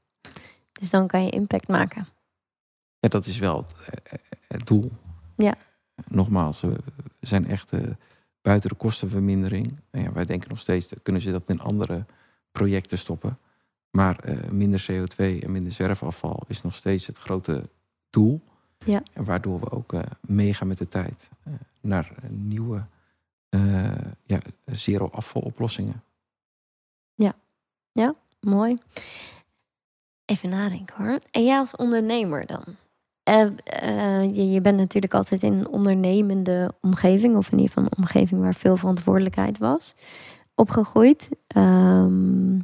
[0.73, 2.07] Dus dan kan je impact maken.
[2.99, 4.93] Ja, dat is wel het, het doel.
[5.37, 5.55] Ja.
[6.09, 6.77] Nogmaals, we
[7.21, 7.81] zijn echt eh,
[8.43, 9.77] buiten de kostenvermindering.
[9.91, 12.05] En ja, wij denken nog steeds, dat kunnen ze dat in andere
[12.53, 13.39] projecten stoppen.
[13.99, 17.69] Maar eh, minder CO2 en minder zwerfafval is nog steeds het grote
[18.11, 18.41] doel.
[18.79, 19.03] Ja.
[19.13, 22.85] En waardoor we ook eh, meegaan met de tijd eh, naar nieuwe
[24.25, 26.03] ja, zero afval oplossingen.
[28.41, 28.79] Mooi.
[30.25, 31.21] Even nadenken hoor.
[31.31, 32.65] En jij als ondernemer dan?
[34.33, 38.41] Je, je bent natuurlijk altijd in een ondernemende omgeving, of in ieder geval een omgeving
[38.41, 39.95] waar veel verantwoordelijkheid was,
[40.55, 41.29] opgegroeid.
[41.47, 42.59] Ehm,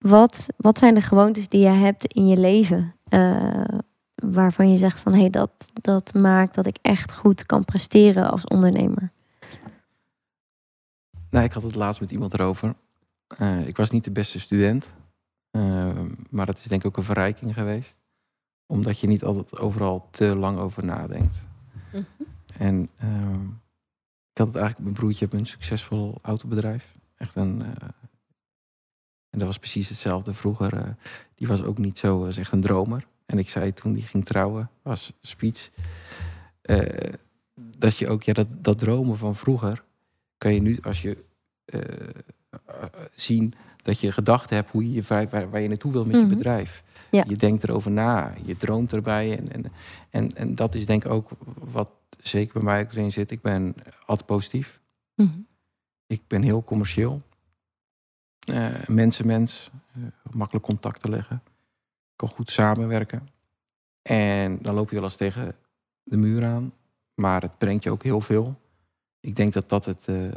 [0.00, 3.64] wat, wat zijn de gewoontes die je hebt in je leven eh,
[4.14, 8.30] waarvan je zegt van hé, hey, dat, dat maakt dat ik echt goed kan presteren
[8.30, 9.12] als ondernemer?
[11.30, 12.74] Nou, ik had het laatst met iemand erover.
[13.38, 14.94] Eh, ik was niet de beste student.
[15.50, 15.90] eh,
[16.30, 17.98] maar dat is denk ik ook een verrijking geweest.
[18.66, 21.40] Omdat je niet altijd overal te lang over nadenkt.
[22.58, 23.44] En ehm,
[24.32, 26.94] ik had het eigenlijk, mijn broertje heeft een succesvol autobedrijf.
[27.16, 27.62] Echt een.
[29.30, 30.74] Eh, en dat was precies hetzelfde vroeger.
[30.76, 30.88] eh,
[31.34, 33.06] die was ook niet zo, was echt een dromer.
[33.26, 35.70] En ik zei toen die ging trouwen, was speech.
[36.62, 37.12] eh,
[37.78, 39.82] dat je ook, ja, dat, dat dromen van vroeger,
[40.38, 41.24] kan je nu als je
[41.64, 41.80] eh,
[42.66, 46.04] eh, zien dat je gedacht hebt hoe je, je vrij- waar, waar je naartoe wil
[46.04, 46.28] met Mhm.
[46.28, 46.82] je bedrijf.
[47.10, 47.24] Ja.
[47.28, 49.38] Je denkt erover na, je droomt erbij.
[49.38, 49.64] En, en,
[50.10, 51.30] en, en dat is denk ik ook
[51.72, 51.90] wat
[52.20, 53.30] zeker bij mij ook erin zit.
[53.30, 53.74] Ik ben
[54.06, 54.80] altijd positief.
[55.14, 55.38] Mhm.
[56.06, 57.22] Ik ben heel commercieel.
[58.46, 59.70] Eh mensenmens.
[59.94, 61.42] eh, makkelijk contact te leggen.
[62.16, 63.28] Kan goed samenwerken.
[64.02, 65.54] En dan loop je wel eens tegen
[66.02, 66.72] de muur aan.
[67.14, 68.60] Maar het brengt je ook heel veel.
[69.20, 70.04] Ik denk dat dat het.
[70.08, 70.34] eh, eh,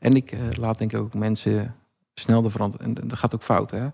[0.00, 1.76] en ik eh, laat denk ik ook mensen
[2.14, 2.98] snel de verantwoording.
[2.98, 3.88] En dat gaat ook fout, hè?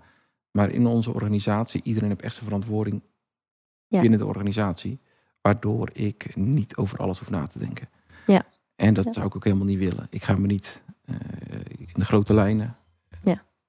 [0.50, 3.02] Maar in onze organisatie, iedereen heeft echt zijn verantwoording
[3.86, 4.00] Ja.
[4.00, 5.00] binnen de organisatie.
[5.40, 7.88] Waardoor ik niet over alles hoef na te denken.
[8.26, 8.42] Ja.
[8.74, 9.12] En dat Ja.
[9.12, 10.06] zou ik ook helemaal niet willen.
[10.10, 11.14] Ik ga me niet eh,
[11.78, 12.76] in de grote lijnen.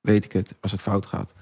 [0.08, 1.34] Weet ik het, als het fout gaat,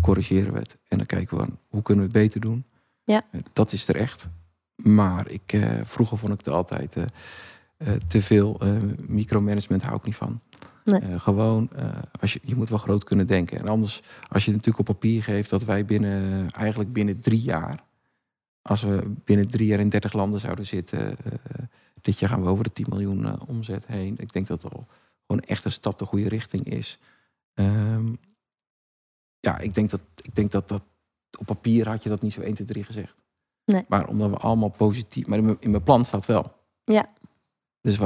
[0.00, 0.76] corrigeren we het.
[0.88, 2.64] En dan kijken we aan hoe kunnen we het beter doen.
[3.04, 3.24] Ja.
[3.30, 4.28] Eh, dat is er echt.
[4.76, 8.60] Maar ik, eh, vroeger vond ik het altijd eh, te veel.
[8.60, 10.40] eh, micromanagement hou ik niet van.
[10.84, 11.18] Nee.
[11.18, 11.70] Gewoon,
[12.20, 13.58] als je, je moet wel groot kunnen denken.
[13.58, 17.40] En anders, als je het natuurlijk op papier geeft dat wij binnen, eigenlijk binnen drie
[17.40, 17.78] jaar,
[18.62, 21.16] als we binnen drie jaar in 30 landen zouden zitten,
[22.00, 24.14] dit jaar gaan we over de 10 miljoen omzet heen.
[24.18, 24.86] Ik denk dat dat al
[25.26, 26.98] gewoon echt een stap de goede richting is.
[27.54, 28.12] Ehm,
[29.40, 30.82] ja, ik denk, dat, ik denk dat dat
[31.38, 33.14] op papier had je dat niet zo 1, 2, 3 gezegd.
[33.64, 33.84] Nee.
[33.88, 35.26] Maar omdat we allemaal positief.
[35.26, 36.52] Maar in mijn, plan staat wel.
[36.84, 37.08] Ja.
[37.80, 37.98] Dus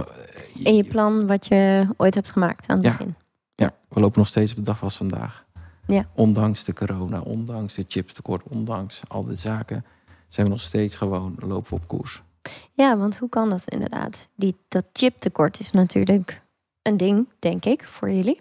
[0.55, 2.91] In je plan wat je ooit hebt gemaakt aan het Ja.
[2.91, 3.15] begin.
[3.55, 5.45] Ja, we lopen nog steeds op de dag als vandaag.
[5.87, 6.09] Ja.
[6.15, 9.85] Ondanks de corona, ondanks de chipstekort, ondanks al die zaken,
[10.29, 12.23] zijn we nog steeds gewoon lopen op koers.
[12.73, 14.29] Ja, want hoe kan dat inderdaad?
[14.35, 16.43] Die, dat chiptekort is natuurlijk
[16.83, 18.41] een ding, denk ik, voor jullie.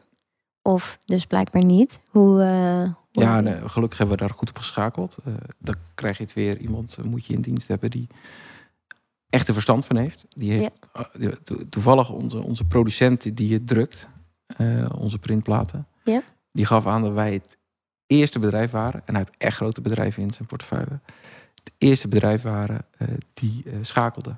[0.67, 1.99] Of dus blijkbaar niet.
[2.10, 5.17] Hoe, eh, hoe Ja, nee, gelukkig hebben we daar goed op geschakeld.
[5.25, 6.58] Eh, dan krijg je het weer.
[6.58, 8.08] Iemand eh, moet je in dienst hebben die
[9.30, 10.25] echt er verstand van heeft.
[10.30, 10.71] Die heeft
[11.43, 14.08] to- toevallig onze, onze producent die het drukt,
[14.97, 15.88] onze printplaten.
[16.04, 16.21] Ja.
[16.51, 17.58] Die gaf aan dat wij het
[18.08, 19.01] eerste bedrijf waren.
[19.06, 20.99] En hij heeft echt grote bedrijven in zijn portefeuille.
[21.56, 22.86] Het eerste bedrijf waren
[23.34, 24.36] die schakelde.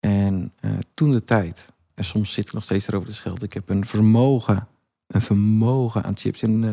[0.00, 0.52] En
[0.94, 3.42] toen de tijd, en soms zit ik nog steeds erover te schelden.
[3.44, 4.68] Ik heb een vermogen,
[5.10, 6.70] een vermogen aan chips in, eh,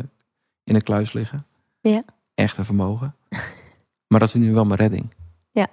[0.64, 1.46] in een kluis liggen.
[1.80, 2.02] Ja.
[2.34, 3.14] Echt een vermogen.
[4.08, 5.14] maar dat is nu wel mijn redding.
[5.50, 5.66] Ja.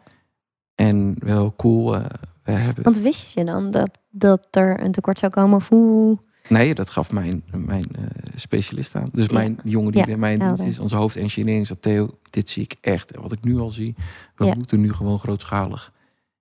[0.76, 1.96] En wel cool.
[1.96, 2.06] eh,
[2.44, 2.84] we hebben...
[2.84, 5.56] Want wist je dan dat, dat er een tekort zou komen?
[5.58, 6.18] Of hoe?
[6.50, 8.04] Nee, dat gaf mijn, mijn eh,
[8.36, 9.10] specialist aan.
[9.12, 9.34] Dus Ja.
[9.34, 12.64] mijn jongen die Ja, bij mij in dienst is, onze hoofdengineering, zegt Theo, dit zie
[12.64, 13.16] ik echt.
[13.16, 13.96] Wat ik nu al zie,
[14.36, 14.54] we Ja.
[14.56, 15.94] moeten nu gewoon grootschalig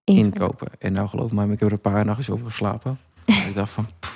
[0.05, 0.69] inkopen.
[0.79, 2.99] En nou geloof me, ik heb er een paar nachtjes over geslapen.
[3.25, 4.13] En ik dacht van, pff.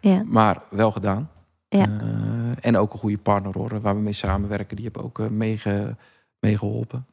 [0.00, 0.22] Ja.
[0.26, 1.30] maar wel gedaan.
[1.68, 2.00] Ja.
[2.00, 4.76] Eh, en ook een goede partner hoor, waar we mee samenwerken.
[4.76, 5.96] Die hebben ook eh, meege-
[6.40, 7.06] meegeholpen.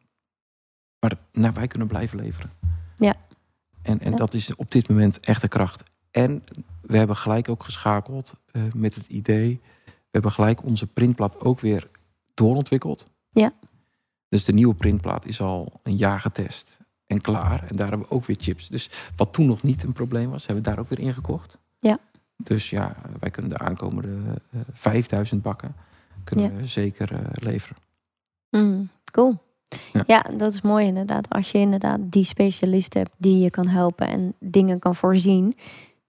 [0.99, 2.51] Maar nou, wij kunnen blijven leveren.
[2.97, 3.13] Ja.
[3.81, 4.17] En, en Ja.
[4.17, 5.83] dat is op dit moment echt de kracht.
[6.11, 6.43] En
[6.81, 9.61] we hebben gelijk ook geschakeld eh, met het idee.
[9.85, 11.89] We hebben gelijk onze printplaat ook weer
[12.33, 13.07] doorontwikkeld.
[13.31, 13.51] Ja.
[14.29, 17.63] Dus de nieuwe printplaat is al een jaar getest en klaar.
[17.67, 18.67] En daar hebben we ook weer chips.
[18.67, 21.57] Dus wat toen nog niet een probleem was, hebben we daar ook weer ingekocht.
[21.79, 21.99] Ja.
[22.37, 24.09] Dus ja, wij kunnen de aankomende
[24.51, 25.75] eh 5000 bakken
[26.23, 27.77] kunnen we zeker eh, leveren.
[28.49, 29.37] Mm, cool.
[29.93, 30.03] Ja.
[30.07, 30.21] Ja.
[30.37, 31.29] dat is mooi inderdaad.
[31.29, 35.55] Als je inderdaad die specialist hebt die je kan helpen en dingen kan voorzien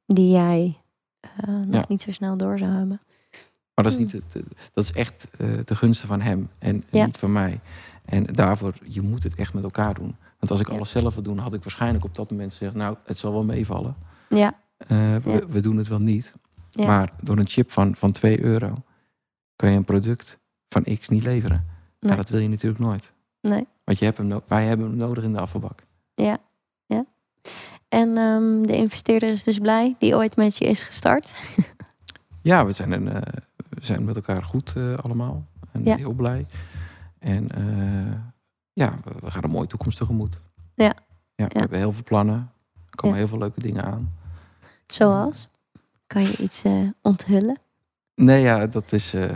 [0.06, 0.78] die jij
[1.20, 1.84] eh, nog Ja.
[1.88, 3.00] niet zo snel door zou hebben.
[3.74, 6.84] Maar dat is, niet het, eh, dat is echt eh de gunsten van hem en
[6.90, 7.04] Ja.
[7.04, 7.60] niet van mij.
[8.04, 10.16] En daarvoor, je moet het echt met elkaar doen.
[10.38, 12.74] Want als ik alles zelf wil doen, had ik waarschijnlijk op dat moment gezegd...
[12.74, 13.96] nou, het zal wel meevallen.
[14.28, 15.46] Ja, Eh, we, Ja.
[15.48, 16.32] we doen het wel niet.
[16.70, 16.86] Ja.
[16.86, 18.74] Maar door een chip van, van 2 euro
[19.56, 21.56] kan je een product van X niet leveren.
[21.56, 21.66] Nee.
[22.00, 23.12] Nou, dat wil je natuurlijk nooit.
[23.40, 23.66] nee.
[23.84, 25.80] Want je hebt hem no- wij hebben hem nodig in de afvalbak.
[26.14, 26.38] Ja,
[26.86, 27.04] ja.
[27.88, 31.34] En ehm, de investeerder is dus blij die ooit met je is gestart.
[32.42, 33.20] Ja, we zijn, een, eh,
[33.68, 35.44] we zijn met elkaar goed eh, allemaal.
[35.72, 35.96] En Ja.
[35.96, 36.46] heel blij.
[37.18, 37.48] En
[38.72, 40.40] ja, we, we gaan een mooie toekomst tegemoet.
[40.74, 40.94] Ja.
[41.34, 42.50] ja we hebben heel veel plannen.
[42.90, 44.12] Er komen heel veel leuke dingen aan.
[44.86, 45.48] Zoals?
[46.06, 47.58] Kan je iets eh, onthullen
[48.14, 49.14] Nee, ja, dat is...
[49.14, 49.28] eh,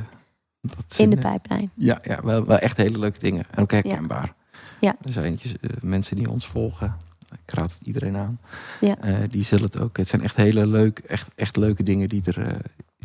[0.61, 1.71] dat in zijn, de eh, pijplijn?
[1.75, 3.45] Ja, ja wel, wel echt hele leuke dingen.
[3.51, 4.35] En ook herkenbaar.
[4.81, 4.97] Ja.
[5.03, 5.39] Er zijn
[5.81, 6.97] mensen die ons volgen.
[7.45, 8.41] Ik raad het iedereen aan.
[8.81, 8.97] Ja.
[9.27, 9.97] Die zullen het ook.
[9.97, 12.57] Het zijn echt hele leuke, echt, echt leuke dingen die er,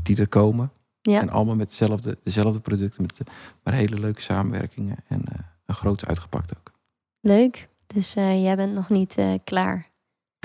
[0.04, 0.72] die er komen.
[1.02, 1.22] Ja.
[1.22, 3.02] En allemaal met hetzelfde, dezelfde producten.
[3.02, 3.24] Met de,
[3.64, 4.98] maar hele leuke samenwerkingen.
[5.08, 5.22] En
[5.66, 6.72] een groots uitgepakt ook.
[7.20, 7.68] Leuk.
[7.88, 9.90] Dus jij bent nog niet klaar.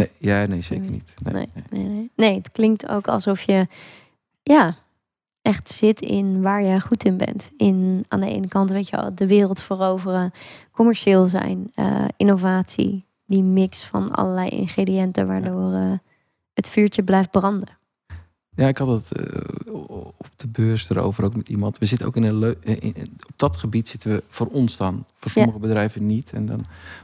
[0.00, 1.14] Nee, ja, nee zeker niet.
[1.22, 1.64] Nee, Nee, nee.
[1.70, 2.10] nee, nee.
[2.16, 3.66] nee, het klinkt ook alsof je
[4.42, 4.76] ja,
[5.42, 7.50] echt zit in waar je goed in bent.
[7.56, 10.32] In, aan de ene kant, weet je wel, de wereld veroveren,
[10.72, 13.04] commercieel zijn, eh, innovatie.
[13.26, 15.92] Die mix van allerlei ingrediënten waardoor eh,
[16.54, 17.78] het vuurtje blijft branden.
[18.54, 19.74] Ja, ik had het eh,
[20.16, 21.78] op de beurs erover ook met iemand.
[21.78, 22.56] We zitten ook in een leuk.
[23.26, 25.04] Op dat gebied zitten we voor ons dan.
[25.14, 26.32] Voor sommige bedrijven niet.
[26.32, 26.60] En dan,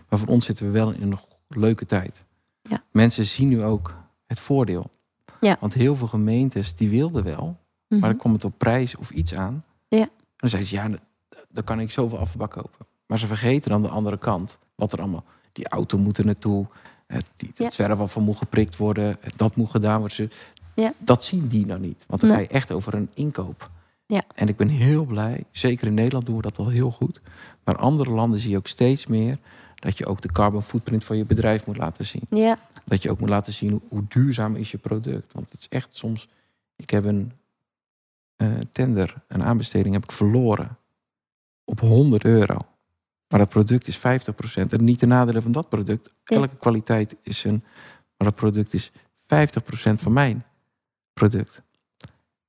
[0.09, 2.26] maar voor ons zitten we wel in een leuke tijd.
[2.69, 2.83] Ja.
[2.91, 3.95] Mensen zien nu ook
[4.27, 4.91] het voordeel.
[5.41, 5.57] Ja.
[5.61, 7.45] Want heel veel gemeentes die wilden wel,
[7.89, 8.01] maar Mhm.
[8.09, 9.65] dan komt het op prijs of iets aan.
[9.89, 9.99] Ja.
[10.01, 10.89] En dan zeggen ze, ja,
[11.51, 12.87] dan- kan ik zoveel afvalbak kopen.
[13.07, 14.59] Maar ze vergeten dan de andere kant.
[14.75, 16.67] Wat er allemaal, die auto moet er naartoe.
[17.07, 17.65] Het, die, Ja.
[17.65, 19.19] het zwerfafval van moet geprikt worden.
[19.37, 20.31] Dat moet gedaan worden.
[20.75, 20.93] Ja.
[20.99, 22.05] Dat zien die nou niet.
[22.07, 22.39] Want dan Nee.
[22.39, 23.71] ga je echt over een inkoop.
[24.07, 24.25] Ja.
[24.35, 25.45] En ik ben heel blij.
[25.51, 27.21] Zeker in Nederland doen we dat al heel goed.
[27.65, 29.39] Maar andere landen zie je ook steeds meer...
[29.75, 32.23] dat je ook de carbon footprint van je bedrijf moet laten zien.
[32.31, 35.33] Ja, Dat je ook moet laten zien hoe, hoe duurzaam is je product.
[35.33, 36.29] Want het is echt soms...
[36.77, 37.33] Ik heb een
[38.37, 40.79] eh, tender, een aanbesteding heb ik verloren.
[41.65, 42.59] Op 100 euro.
[43.29, 44.01] Maar dat product is 50%.
[44.71, 46.15] En niet de nadelen van dat product.
[46.25, 46.37] Ja.
[46.37, 47.65] Elke kwaliteit is een...
[48.17, 48.95] Maar dat product is 50%
[49.93, 50.45] van mijn
[51.13, 51.63] product.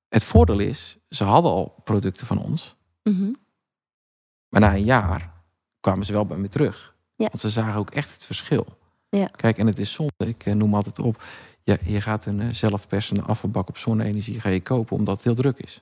[0.09, 2.75] Het voordeel is, ze hadden al producten van ons.
[3.03, 3.31] mhm.
[4.49, 5.33] Maar na een jaar
[5.79, 6.95] kwamen ze wel bij me terug.
[7.15, 7.27] Ja.
[7.27, 8.65] Want ze zagen ook echt het verschil.
[9.09, 9.25] Ja.
[9.25, 10.13] Kijk, en het is zonde.
[10.17, 11.23] Ik eh, noem altijd op.
[11.63, 15.35] Ja, je gaat een eh, zelfpersende afvalbak op zonne-energie ga je kopen omdat het heel
[15.35, 15.73] druk is.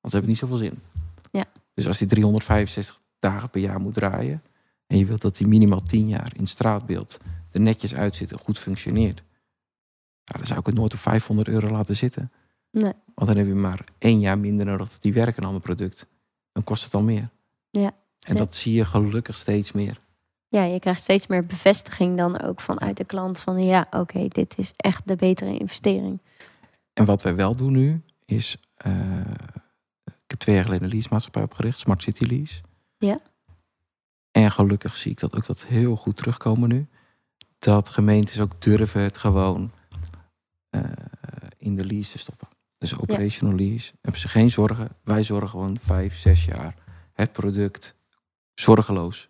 [0.00, 0.82] ze hebben niet zoveel zin.
[1.30, 1.44] Ja.
[1.74, 4.42] Dus als die 365 dagen per jaar moet draaien.
[4.86, 7.18] En je wilt dat die minimaal 10 jaar in straatbeeld
[7.50, 9.22] er netjes uitzit en goed functioneert.
[10.24, 12.32] Nou, dan zou ik het nooit op 500 euro laten zitten.
[12.72, 12.92] Nee.
[13.14, 16.06] Want dan heb je maar één jaar minder nodig dat die werken aan ander product.
[16.52, 17.28] Dan kost het al meer.
[17.70, 17.90] Ja.
[18.20, 19.96] En dat zie je gelukkig steeds meer.
[20.48, 24.58] ja, je krijgt steeds meer bevestiging dan ook vanuit de klant van ja, oké, dit
[24.58, 26.20] is echt de betere investering.
[26.92, 28.56] En wat wij wel doen nu is.
[28.76, 29.20] eh,
[30.04, 32.60] ik heb twee jaar geleden een leasemaatschappij opgericht, Smart City Lease.
[32.98, 33.20] Ja.
[34.30, 36.86] En gelukkig zie ik dat ook dat heel goed terugkomen nu.
[37.58, 39.70] Dat gemeentes ook durven het gewoon
[40.70, 40.82] eh,
[41.58, 42.48] in de lease te stoppen.
[42.82, 43.92] Dus operational lease.
[44.00, 44.88] Hebben ze geen zorgen.
[45.04, 46.74] Wij zorgen gewoon vijf, zes jaar.
[47.12, 47.94] Het product
[48.54, 49.28] zorgeloos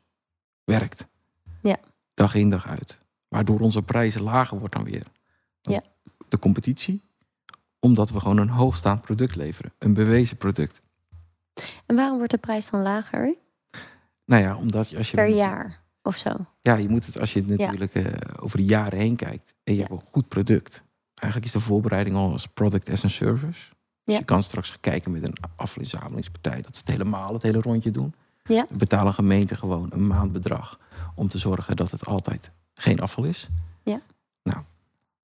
[0.65, 1.07] werkt.
[1.62, 1.79] Ja.
[2.15, 2.99] Dag in, dag uit.
[3.29, 5.07] Waardoor onze prijzen lager wordt dan weer.
[5.61, 5.83] Ja.
[6.29, 7.03] De competitie.
[7.79, 9.73] Omdat we gewoon een hoogstaand product leveren.
[9.79, 10.81] Een bewezen product.
[11.87, 13.35] En waarom wordt de prijs dan lager?
[14.25, 15.17] Nou ja, omdat als je...
[15.17, 16.31] Per moet- jaar of zo?
[16.62, 19.55] Ja, je moet het als je het natuurlijk eh, over de jaren heen kijkt.
[19.65, 20.83] En je hebt een goed product.
[21.23, 23.47] Eigenlijk is de voorbereiding al als product as a service.
[24.05, 24.19] Dus Ja.
[24.19, 26.63] je kan straks gaan kijken met een afvalinzamelingspartij.
[26.63, 28.15] Dat ze het helemaal, het hele rondje doen.
[28.45, 28.65] Ja.
[28.69, 30.79] Dan betalen gemeenten gewoon een maandbedrag.
[31.15, 33.49] Om te zorgen dat het altijd geen afval is.
[33.83, 34.01] Ja.
[34.43, 34.59] Nou,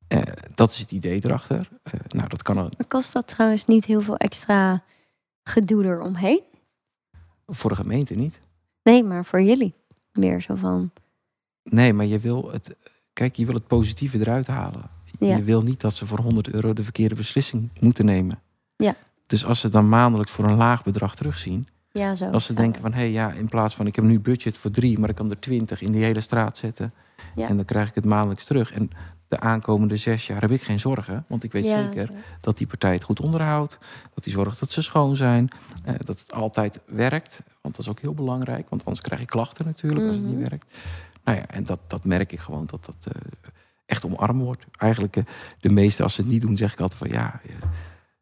[0.08, 0.22] eh,
[0.54, 1.68] dat is het idee erachter.
[1.82, 4.82] Eh, nou, dat kan een, Maar kost dat trouwens niet heel veel extra
[5.42, 6.40] gedoe eromheen?
[7.46, 8.38] voor de gemeente niet.
[8.82, 9.74] Nee, maar voor jullie.
[10.12, 10.90] Meer zo van,
[11.62, 12.76] Nee, maar je wil het.
[13.12, 14.90] Kijk, je wil het positieve eruit halen.
[15.18, 15.36] Ja.
[15.36, 18.38] Je wil niet dat ze voor 100 euro de verkeerde beslissing moeten nemen.
[18.76, 18.94] Ja.
[19.26, 21.68] Dus als ze dan maandelijks voor een laag bedrag terugzien.
[21.92, 22.30] ja zo.
[22.30, 24.70] Als ze denken van hé hey, ja, in plaats van ik heb nu budget voor
[24.70, 26.92] drie, maar ik kan er 20 in die hele straat zetten.
[27.34, 27.48] Ja.
[27.48, 28.72] En dan krijg ik het maandelijks terug.
[28.72, 28.90] En
[29.28, 31.24] de aankomende zes jaar heb ik geen zorgen.
[31.28, 32.12] Want ik weet Ja, zeker zo.
[32.40, 33.78] dat die partij het goed onderhoudt.
[34.14, 35.48] Dat die zorgt dat ze schoon zijn.
[35.84, 37.40] eh, dat het altijd werkt.
[37.60, 38.68] Want dat is ook heel belangrijk.
[38.68, 40.36] Want anders krijg je klachten natuurlijk als het Mhm.
[40.36, 40.76] niet werkt.
[41.24, 43.22] Nou ja, en dat, dat merk ik gewoon dat dat eh,
[43.88, 44.64] echt omarmd wordt.
[44.78, 45.24] Eigenlijk eh,
[45.60, 47.50] de meeste, als ze het niet doen, zeg ik altijd van ja, eh,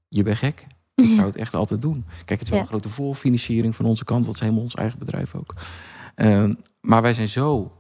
[0.09, 0.67] je bent gek.
[0.95, 2.05] Ik zou het echt altijd doen.
[2.25, 2.65] Kijk, het is wel Ja.
[2.65, 4.25] een grote voorfinanciering van onze kant.
[4.25, 5.55] Dat is helemaal ons eigen bedrijf ook.
[6.15, 7.73] Ehm, maar wij zijn zo,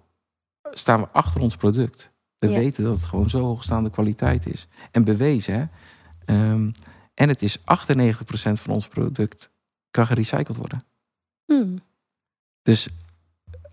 [0.70, 2.10] staan we achter ons product.
[2.38, 2.58] We Ja.
[2.58, 4.66] weten dat het gewoon zo hoogstaande kwaliteit is.
[4.90, 5.64] En bewezen, hè.
[6.24, 6.70] Ehm,
[7.14, 9.50] en het is 98% van ons product
[9.90, 10.82] kan gerecycled worden.
[11.44, 11.78] Hmm.
[12.62, 12.88] Dus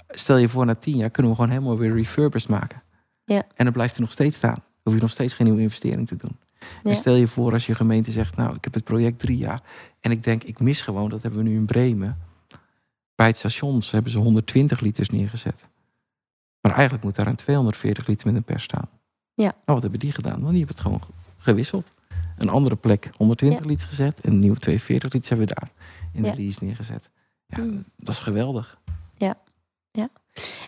[0.08, 2.83] stel je voor, na tien jaar kunnen we gewoon helemaal weer refurbished maken.
[3.26, 3.44] Ja.
[3.56, 4.54] En dan blijft hij nog steeds staan.
[4.56, 6.38] Dan hoef je nog steeds geen nieuwe investering te doen.
[6.60, 6.90] Ja.
[6.90, 9.62] En stel je voor als je gemeente zegt, nou, ik heb het project drie jaar.
[10.00, 12.18] En ik denk, ik mis gewoon, dat hebben we nu in Bremen.
[13.16, 15.68] Bij het stations hebben ze 120 liters neergezet.
[16.62, 18.90] Maar eigenlijk moet daar een 240 liter met een pers staan.
[19.34, 19.44] Ja.
[19.44, 20.40] Nou, wat hebben die gedaan?
[20.42, 21.02] Want die hebben het gewoon
[21.38, 21.92] gewisseld.
[22.38, 24.22] Een andere plek 120 liter gezet.
[24.22, 25.70] En een nieuwe 240 liters hebben we daar
[26.14, 26.32] in Ja.
[26.36, 27.10] de lease neergezet.
[27.48, 27.86] Ja, Mm.
[27.98, 28.78] dat is geweldig.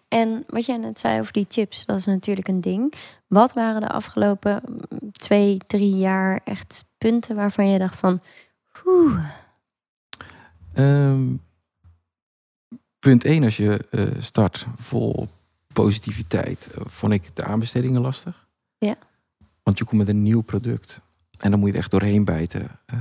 [0.08, 2.94] En wat jij net zei over die chips, dat is natuurlijk een ding.
[3.28, 8.22] Wat waren de afgelopen mm, twee, drie jaar echt punten waarvan je dacht van...
[8.86, 9.20] Oeh,
[10.76, 11.36] Ehm,
[13.00, 15.28] punt 1, als je eh, start vol
[15.74, 18.48] positiviteit, eh, vond ik de aanbestedingen lastig.
[18.78, 18.96] Ja.
[19.64, 21.02] Want je komt met een nieuw product
[21.38, 22.70] en dan moet je er echt doorheen bijten.
[22.86, 23.00] Eh,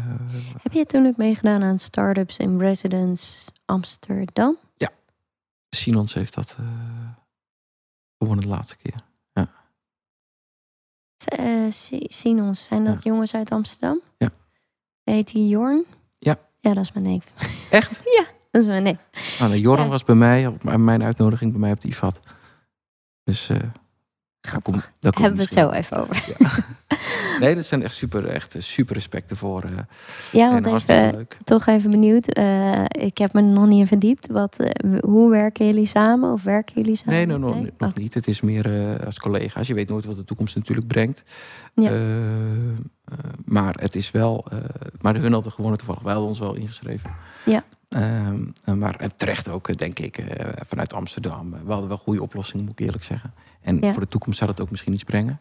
[0.62, 4.56] heb je toen ook meegedaan aan startups in Residence Amsterdam?
[5.74, 6.66] Sinons heeft dat uh,
[8.18, 8.94] gewonnen de laatste keer.
[11.40, 11.66] Uh,
[12.08, 13.10] Sinons, zijn dat Ja.
[13.10, 14.00] jongens uit Amsterdam?
[14.18, 14.30] Ja.
[15.04, 15.84] Heet die Jorn?
[16.18, 16.38] Ja.
[16.60, 17.24] Ja, dat is mijn neef.
[17.70, 18.00] Echt?
[18.04, 18.98] ja, dat is mijn neef.
[19.38, 19.90] Nou, nou, Joran Ja.
[19.90, 22.18] was bij mij, op mijn uitnodiging bij mij op de IFAT.
[23.24, 23.58] Dus eh
[24.40, 26.34] daar komt, daar Hebben we het zo even over.
[26.38, 26.50] Ja.
[27.40, 29.62] nee, dat zijn echt super, echt super respect ervoor.
[29.64, 29.70] eh,
[30.32, 31.36] Ja, want even, leuk.
[31.44, 32.28] toch even benieuwd.
[32.28, 34.26] eh, ik heb me nog niet in verdiept.
[34.26, 36.32] Wat, eh, hoe werken jullie samen?
[36.32, 37.14] Of werken jullie samen?
[37.14, 37.72] Nee, no, no, Nee?
[37.78, 38.14] nog niet.
[38.14, 39.66] Het is meer eh, als collega's.
[39.66, 41.22] Je weet nooit wat de toekomst natuurlijk brengt.
[41.74, 41.90] Ja.
[41.90, 42.74] Eh, eh,
[43.44, 44.46] maar het is wel...
[44.50, 44.58] eh,
[45.00, 46.02] maar hun hadden gewoon toevallig.
[46.02, 47.10] Hadden ons wel ingeschreven.
[47.44, 47.64] Ja.
[47.88, 51.50] Ehm, eh, maar terecht ook, eh, denk ik, eh, vanuit Amsterdam.
[51.64, 53.34] We hadden wel goede oplossingen, moet ik eerlijk zeggen.
[53.60, 53.92] En Ja.
[53.92, 55.40] voor de toekomst zou het ook misschien iets brengen.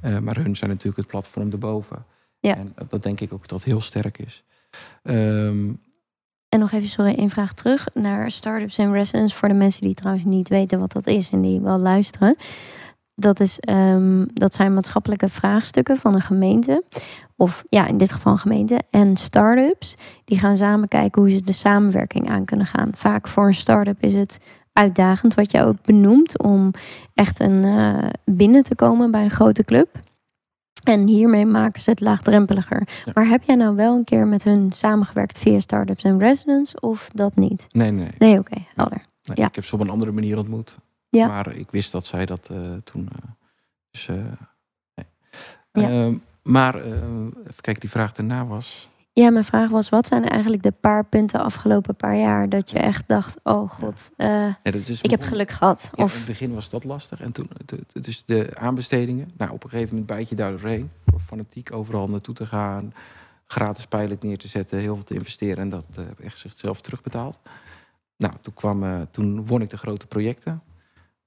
[0.00, 2.04] Eh, maar hun zijn natuurlijk het platform erboven.
[2.40, 2.56] Ja.
[2.56, 4.44] En dat- denk ik ook dat heel sterk is.
[5.02, 5.72] Ehm,
[6.48, 9.34] En nog even, sorry, één vraag terug naar Startups in Residence.
[9.36, 12.36] Voor de mensen die trouwens niet weten wat dat is en die wel luisteren.
[13.14, 16.84] Dat, is, ehm, dat zijn maatschappelijke vraagstukken van een gemeente.
[17.36, 18.80] Of ja, in dit geval een gemeente.
[18.90, 22.90] En startups, die gaan samen kijken hoe ze de samenwerking aan kunnen gaan.
[22.94, 24.40] Vaak voor een start-up is het
[24.78, 26.70] uitdagend, wat je ook benoemt, om
[27.14, 29.88] echt een, eh, binnen te komen bij een grote club.
[30.84, 32.88] En hiermee maken ze het laagdrempeliger.
[33.04, 33.12] Ja.
[33.14, 37.10] Maar heb jij nou wel een keer met hun samengewerkt via Startups en Residence of
[37.12, 37.66] dat niet?
[37.72, 38.10] nee, nee.
[38.18, 39.04] Nee, oké, helder.
[39.22, 39.46] Nee, Ja.
[39.46, 40.76] Ik heb ze op een andere manier ontmoet.
[41.08, 41.26] Ja.
[41.26, 43.08] Maar ik wist dat zij dat eh, toen.
[43.12, 43.28] eh,
[43.90, 45.06] dus, nee.
[45.72, 45.88] Ja.
[45.90, 48.88] Ehm, maar even kijken, die vraag daarna was.
[49.18, 52.78] Ja, mijn vraag was, wat zijn eigenlijk de paar punten afgelopen paar jaar dat je
[52.78, 54.54] echt dacht, oh god, eh,
[55.02, 55.90] ik heb geluk gehad?
[55.94, 57.20] Ja, Of in het begin was dat lastig.
[57.20, 57.50] En toen,
[57.92, 59.30] dus de aanbestedingen.
[59.36, 60.90] Nou, op een gegeven moment bijt je daar doorheen.
[61.04, 62.94] Door fanatiek overal naartoe te gaan.
[63.46, 64.78] Gratis pilot neer te zetten.
[64.78, 65.58] Heel veel te investeren.
[65.58, 67.40] En dat heb echt zichzelf terugbetaald.
[68.16, 70.62] Nou, toen, kwam, eh, toen won ik de grote projecten.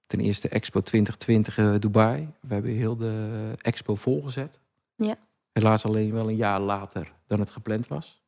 [0.08, 2.30] Ten eerste Expo 2020 eh, Dubai.
[2.39, 4.60] We hebben heel de expo volgezet.
[4.96, 5.16] Ja.
[5.52, 8.22] Helaas alleen wel een jaar later dan het gepland was.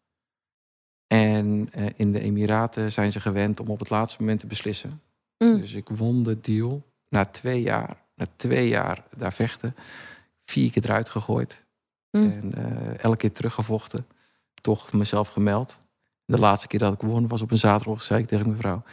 [1.07, 5.01] En eh, in de Emiraten zijn ze gewend om op het laatste moment te beslissen.
[5.37, 5.57] Mm.
[5.59, 8.01] Dus ik won de deal na twee jaar.
[8.15, 9.75] Na twee jaar daar vechten.
[10.45, 11.63] Vier keer eruit gegooid.
[12.11, 12.31] Mm.
[12.31, 14.07] En eh, elke keer teruggevochten.
[14.61, 15.77] Toch mezelf gemeld.
[16.25, 18.01] De laatste keer dat ik won was op een zaterdag.
[18.01, 18.83] Zei ik tegen mijn vrouw.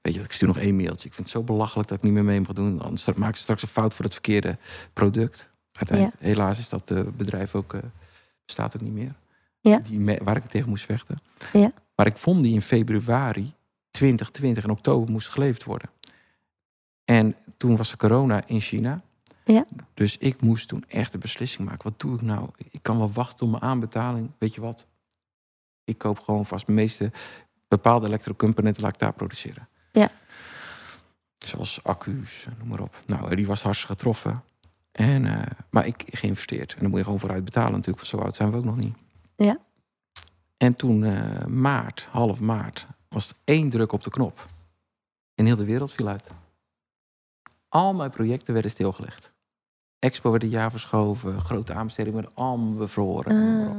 [0.00, 1.08] Weet je, ik stuur nog één mailtje.
[1.08, 2.80] Ik vind het zo belachelijk dat ik niet meer mee mag doen.
[2.80, 4.58] Anders maak ik straks een fout voor het verkeerde
[4.92, 5.49] product.
[5.88, 7.80] Uiteindelijk, helaas is dat eh, bedrijf ook, eh,
[8.44, 9.14] bestaat ook niet meer.
[9.60, 9.78] Ja.
[9.78, 11.18] Die me- waar ik tegen moest vechten.
[11.52, 11.72] Ja.
[11.94, 13.52] Maar ik vond die in februari
[13.90, 15.90] 2020 en oktober moest geleverd worden.
[17.04, 19.00] En toen was de corona in China.
[19.44, 19.66] Ja.
[19.94, 21.90] Dus ik moest toen echt de beslissing maken.
[21.90, 22.48] Wat doe ik nou?
[22.70, 24.30] Ik kan wel wachten op mijn aanbetaling.
[24.38, 24.86] Weet je wat?
[25.84, 27.12] Ik koop gewoon vast de meeste
[27.68, 29.68] bepaalde elektrocomponenten laat ik daar produceren.
[29.92, 30.10] Ja.
[31.38, 32.96] Zoals accu's, noem maar op.
[33.06, 34.42] Nou, die was hartstikke getroffen.
[34.92, 36.72] En, eh, maar ik geïnvesteerd.
[36.74, 37.96] En dan moet je gewoon vooruit betalen natuurlijk.
[37.96, 38.96] Want zo oud zijn we ook nog niet.
[39.36, 39.58] Ja.
[40.56, 44.46] En toen eh, maart, half maart, was er één druk op de knop.
[45.34, 46.30] En heel de wereld viel uit.
[47.68, 49.32] Al mijn projecten werden stilgelegd.
[49.98, 51.40] Expo werd een jaar verschoven.
[51.40, 53.56] Grote aanbestedingen werden allemaal bevroren.
[53.56, 53.68] maar.
[53.68, 53.74] Ah,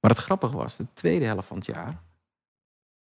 [0.00, 2.02] Maar het grappige was, de tweede helft van het jaar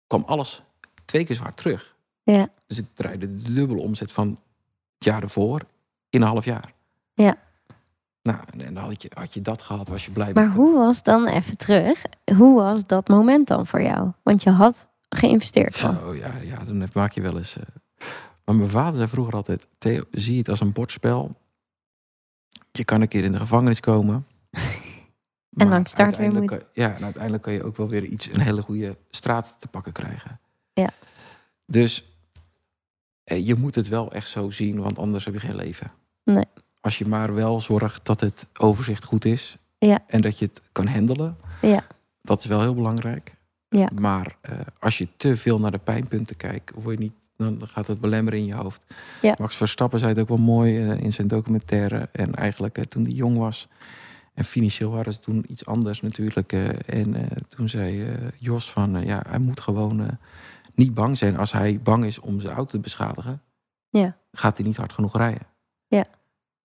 [0.07, 0.63] kwam alles
[1.05, 1.95] twee keer zwaar terug.
[2.23, 2.49] Ja.
[2.67, 5.63] Dus ik draaide de dubbele omzet van het jaar ervoor
[6.11, 6.73] in een half jaar.
[7.25, 7.37] Ja.
[8.23, 10.75] Nou, en en dan had je, had je dat gehad, was je blij maar hoe
[10.77, 12.05] was dan even terug?
[12.37, 14.11] Hoe was dat moment dan voor jou?
[14.23, 15.75] Want je had geïnvesteerd.
[15.75, 17.57] Zo, ja, ja, dan maak je wel eens...
[17.57, 17.63] eh.
[18.45, 21.37] Maar mijn vader zei vroeger altijd, Theo, zie het als een bordspel.
[22.73, 24.27] Je kan een keer in de gevangenis komen.
[25.51, 28.41] maar langs start weer kan- Ja, en uiteindelijk kan je ook wel weer iets, een
[28.41, 30.41] hele goede straat te pakken krijgen.
[30.73, 30.91] Ja.
[31.67, 32.05] Dus
[33.25, 35.91] eh, je moet het wel echt zo zien, want anders heb je geen leven.
[36.25, 36.45] Nee.
[36.81, 39.57] Als je maar wel zorgt dat het overzicht goed is.
[39.79, 39.99] Ja.
[40.07, 41.37] En dat je het kan handelen.
[41.63, 41.87] Ja.
[42.23, 43.35] Dat is wel heel belangrijk.
[43.69, 43.89] Ja.
[44.01, 47.87] Maar eh, als je te veel naar de pijnpunten kijkt, word je niet, dan gaat
[47.87, 48.81] het belemmeren in je hoofd.
[49.23, 49.35] Ja.
[49.39, 52.09] Max Verstappen zei het ook wel mooi eh, in zijn documentaire.
[52.13, 53.69] En eigenlijk eh, toen hij jong was.
[54.35, 56.53] En financieel waren ze toen iets anders natuurlijk.
[56.87, 58.07] en toen zei
[58.39, 60.19] Jos van, ja, hij moet gewoon
[60.75, 61.37] niet bang zijn.
[61.37, 63.43] Als hij bang is om zijn auto te beschadigen,
[63.91, 64.17] Ja.
[64.33, 65.47] gaat hij niet hard genoeg rijden.
[65.87, 66.05] Ja.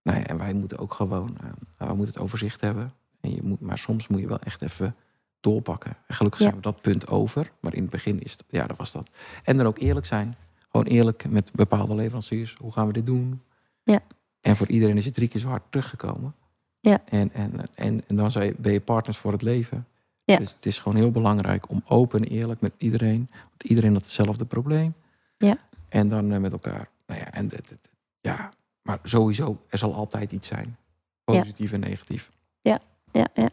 [0.03, 1.37] Nou ja, en wij moeten ook gewoon,
[1.77, 2.93] eh, we moeten het overzicht hebben.
[3.21, 4.95] En je moet, maar soms moet je wel echt even
[5.39, 5.95] doorpakken.
[6.07, 6.45] En gelukkig Ja.
[6.45, 7.51] zijn we dat punt over.
[7.59, 9.09] Maar in het begin is het, ja, dat was dat.
[9.43, 10.35] En dan ook eerlijk zijn.
[10.69, 12.55] Gewoon eerlijk met bepaalde leveranciers.
[12.59, 13.41] Hoe gaan we dit doen?
[13.83, 13.99] Ja.
[14.41, 16.35] En voor iedereen is het drie keer zo hard teruggekomen.
[16.79, 17.01] Ja.
[17.05, 19.87] En, en, en, en dan ben je partners voor het leven.
[20.23, 20.37] Ja.
[20.37, 23.27] Dus het is gewoon heel belangrijk om open en eerlijk met iedereen.
[23.31, 24.93] Want iedereen had hetzelfde probleem.
[25.37, 25.57] Ja.
[25.89, 26.89] En dan eh, met elkaar.
[27.05, 27.73] Nou ja, en het-
[28.21, 28.51] ja,
[28.83, 30.77] maar sowieso, er zal altijd iets zijn.
[31.25, 31.39] Ja.
[31.39, 32.31] Positief en negatief.
[32.61, 32.79] Ja,
[33.11, 33.49] ja.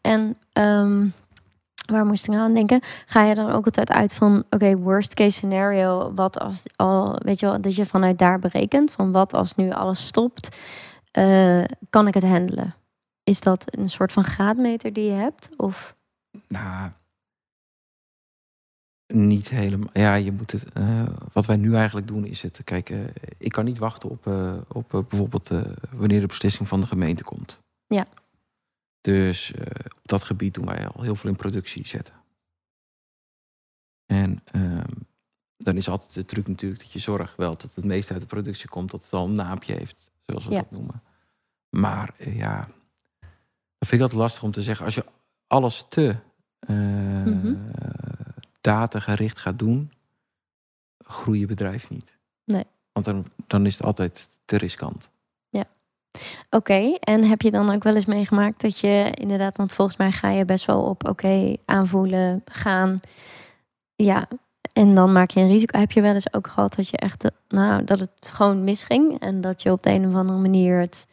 [0.00, 1.06] En ehm,
[1.86, 2.80] waar moest ik nou aan denken?
[3.06, 7.40] Ga je dan ook altijd uit van, oké, worst case scenario, wat als al, weet
[7.40, 10.56] je wel, dat je vanuit daar berekent, van wat als nu alles stopt,
[11.10, 12.74] eh, kan ik het handelen?
[13.24, 15.50] is dat een soort van gaatmeter die je hebt?
[15.56, 15.94] Of
[16.48, 16.90] Nou,
[19.14, 19.88] niet helemaal.
[19.92, 20.72] Ja, je moet het.
[20.72, 22.60] eh, wat wij nu eigenlijk doen is het.
[22.64, 22.98] Kijk, eh,
[23.38, 25.48] ik kan niet wachten op, eh, op bijvoorbeeld
[25.90, 27.60] wanneer de beslissing van de gemeente komt.
[27.86, 28.06] Ja.
[29.00, 29.52] Dus
[29.84, 32.14] op dat gebied doen wij al heel veel in productie zetten.
[34.06, 34.92] En ehm,
[35.56, 38.28] dan is altijd de truc natuurlijk dat je zorgt wel dat het meeste uit de
[38.28, 40.58] productie komt, dat het al een naampje heeft, zoals we Ja.
[40.60, 41.02] dat noemen.
[41.70, 42.56] Maar ja,
[43.78, 44.84] dat vind ik altijd lastig om te zeggen.
[44.84, 45.04] Als je
[45.46, 46.16] alles te
[46.66, 47.54] Mhm.
[48.64, 49.92] Datagericht gaat doen,
[50.98, 52.16] groeit je bedrijf niet.
[52.44, 52.64] Nee.
[52.92, 55.12] Want dan, dan is het altijd te riskant.
[56.50, 60.12] Oké, en heb je dan ook wel eens meegemaakt dat je inderdaad, want volgens mij
[60.12, 62.96] ga je best wel op oké, aanvoelen, gaan.
[63.94, 64.28] Ja,
[64.72, 65.78] en dan maak je een risico.
[65.78, 69.20] Heb je wel eens ook gehad dat je echt, eh, nou, dat het gewoon misging
[69.20, 71.08] en dat je op de een of andere manier het.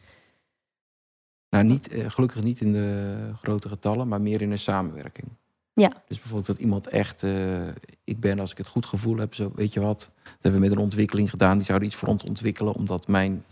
[1.50, 5.28] Nou, niet, eh, gelukkig niet in de grote getallen, maar meer in een samenwerking.
[5.74, 5.92] Ja.
[6.06, 7.68] Dus bijvoorbeeld dat iemand echt, eh,
[8.04, 10.66] ik ben als ik het goed gevoel heb, zo weet je wat, dat hebben we
[10.66, 11.56] met een ontwikkeling gedaan.
[11.56, 13.44] Die zouden iets voor ons ontwikkelen, omdat mijn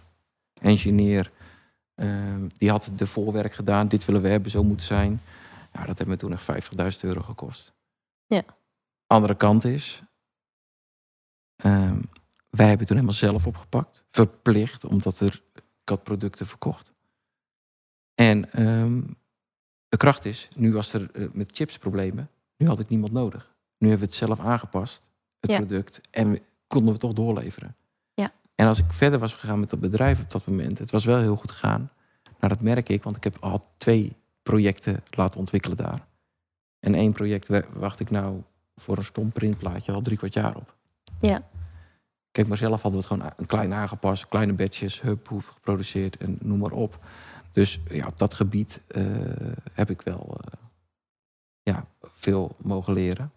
[0.61, 1.31] engineer,
[1.95, 2.09] eh,
[2.59, 3.89] die had de voorwerk gedaan.
[3.89, 5.23] Dit willen we hebben, zo moet het zijn.
[5.73, 7.73] Ja, dat heeft me toen echt 50.000 euro gekost.
[8.27, 8.43] Ja.
[9.07, 10.03] Andere kant is,
[11.57, 12.01] ehm,
[12.51, 14.05] wij hebben toen helemaal zelf opgepakt.
[14.11, 16.93] Verplicht, omdat er, ik had producten verkocht.
[18.15, 19.03] En ehm,
[19.91, 22.31] de kracht is, nu was er eh, met chips problemen.
[22.57, 23.55] Nu had ik niemand nodig.
[23.79, 25.03] Nu hebben we het zelf aangepast,
[25.41, 25.57] het Ja.
[25.57, 26.01] product.
[26.11, 27.75] En we, konden we toch doorleveren.
[28.15, 28.31] Ja.
[28.55, 31.19] En als ik verder was gegaan met dat bedrijf op dat moment, het was wel
[31.21, 31.91] heel goed gegaan.
[32.39, 36.07] Nou, dat merk ik, want ik heb al twee projecten laten ontwikkelen daar.
[36.81, 38.43] En één project wa- wacht ik nou
[38.77, 40.75] voor een stom printplaatje al drie kwart jaar op.
[41.21, 41.43] Ja.
[42.31, 46.17] Kijk, maar zelf hadden we het gewoon een klein aangepast, kleine batches, hub, hoe geproduceerd
[46.17, 46.99] en noem maar op.
[47.53, 49.05] Dus ja, op dat gebied eh,
[49.73, 50.61] heb ik wel eh,
[51.63, 53.31] ja, veel mogen leren.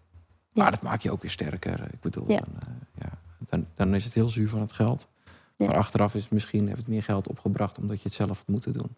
[0.48, 0.62] Ja.
[0.62, 1.88] Maar dat maakt je ook weer sterker.
[1.92, 2.38] Ik bedoel, Ja.
[2.40, 2.68] Dan, eh,
[3.00, 5.08] ja, dan, dan is het heel zuur van het geld.
[5.56, 8.48] Maar achteraf is het misschien heeft het meer geld opgebracht omdat je het zelf had
[8.48, 8.96] moeten doen.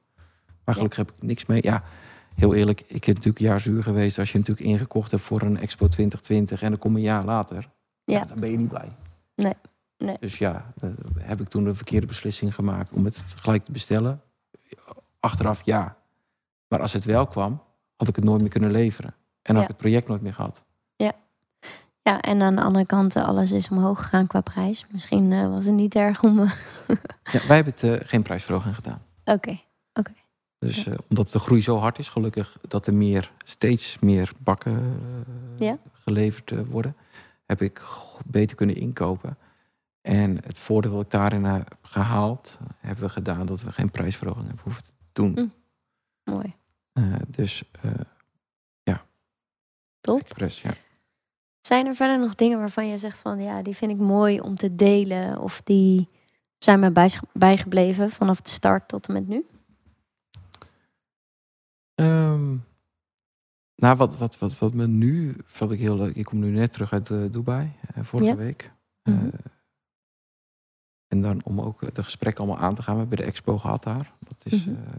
[0.64, 1.62] Maar gelukkig heb ik niks mee.
[1.62, 1.82] Ja,
[2.34, 5.42] heel eerlijk, ik heb natuurlijk een jaar zuur geweest als je natuurlijk ingekocht hebt voor
[5.42, 7.68] een Expo 2020 en dan kom je een jaar later.
[8.04, 8.24] Ja.
[8.24, 8.88] dan ben je niet blij.
[9.34, 9.54] Nee,
[9.98, 10.16] nee.
[10.20, 10.72] Dus ja,
[11.18, 14.20] heb ik toen de verkeerde beslissing gemaakt om het gelijk te bestellen.
[15.26, 15.96] Achteraf ja.
[16.68, 17.62] Maar als het wel kwam,
[17.96, 19.14] had ik het nooit meer kunnen leveren.
[19.42, 19.62] En had Ja.
[19.62, 20.64] ik het project nooit meer gehad.
[22.02, 24.86] Ja, en aan de andere kant, eh, alles is omhoog gegaan qua prijs.
[24.92, 26.38] Misschien eh, was het niet erg om.
[26.40, 26.50] eh,
[27.32, 29.02] Ja, wij hebben het geen prijsverhoging gedaan.
[29.24, 29.58] Oké,
[30.58, 35.00] Dus eh, omdat de groei zo hard is, gelukkig dat er meer, steeds meer bakken
[35.56, 35.76] Ja.
[35.92, 36.96] geleverd worden,
[37.46, 37.82] heb ik
[38.26, 39.38] beter kunnen inkopen.
[40.00, 44.46] En het voordeel wat ik daarin heb gehaald, hebben we gedaan dat we geen prijsverhoging
[44.46, 45.32] hebben hoeven te doen.
[45.34, 46.30] Hm.
[46.30, 46.54] mooi.
[46.92, 47.90] Eh, dus eh
[50.00, 50.20] Top.
[50.20, 50.70] expres, ja.
[51.60, 54.56] Zijn er verder nog dingen waarvan je zegt van ja, die vind ik mooi om
[54.56, 55.38] te delen?
[55.38, 56.08] Of die
[56.58, 59.46] zijn mij bij- bijgebleven vanaf de start tot en met nu?
[61.94, 62.56] Ehm,
[63.76, 66.72] nou, wat, wat, wat, wat me nu, wat ik heel leuk, ik kom nu net
[66.72, 68.36] terug uit eh, Dubai, vorige Ja.
[68.36, 68.72] week.
[69.02, 69.28] Mhm.
[71.08, 72.94] En dan om ook eh, de gesprekken allemaal aan te gaan.
[72.94, 74.12] We hebben de expo gehad daar.
[74.18, 74.74] Dat is, Mhm.
[74.76, 74.92] eh,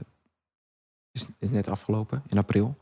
[1.11, 2.75] is, is net afgelopen, in april.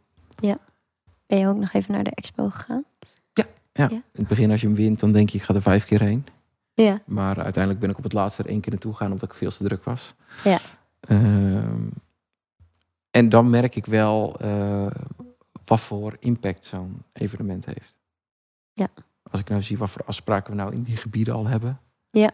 [1.28, 2.84] Ben je ook nog even naar de expo gegaan?
[3.34, 3.90] Ja, Ja.
[3.90, 6.02] in het begin als je hem wint, dan denk je ik ga er vijf keer
[6.02, 6.26] heen.
[6.74, 7.02] Ja.
[7.06, 9.50] Maar uiteindelijk ben ik op het laatste er één keer naartoe gegaan omdat ik veel
[9.52, 10.14] te druk was.
[10.44, 10.60] Ja.
[11.00, 11.88] Ehm,
[13.12, 14.88] en dan merk ik wel eh,
[15.66, 17.96] wat voor impact zo'n evenement heeft.
[18.74, 18.88] Ja.
[19.32, 21.80] Als ik nou zie wat voor afspraken we nou in die gebieden al hebben.
[22.10, 22.32] Ja.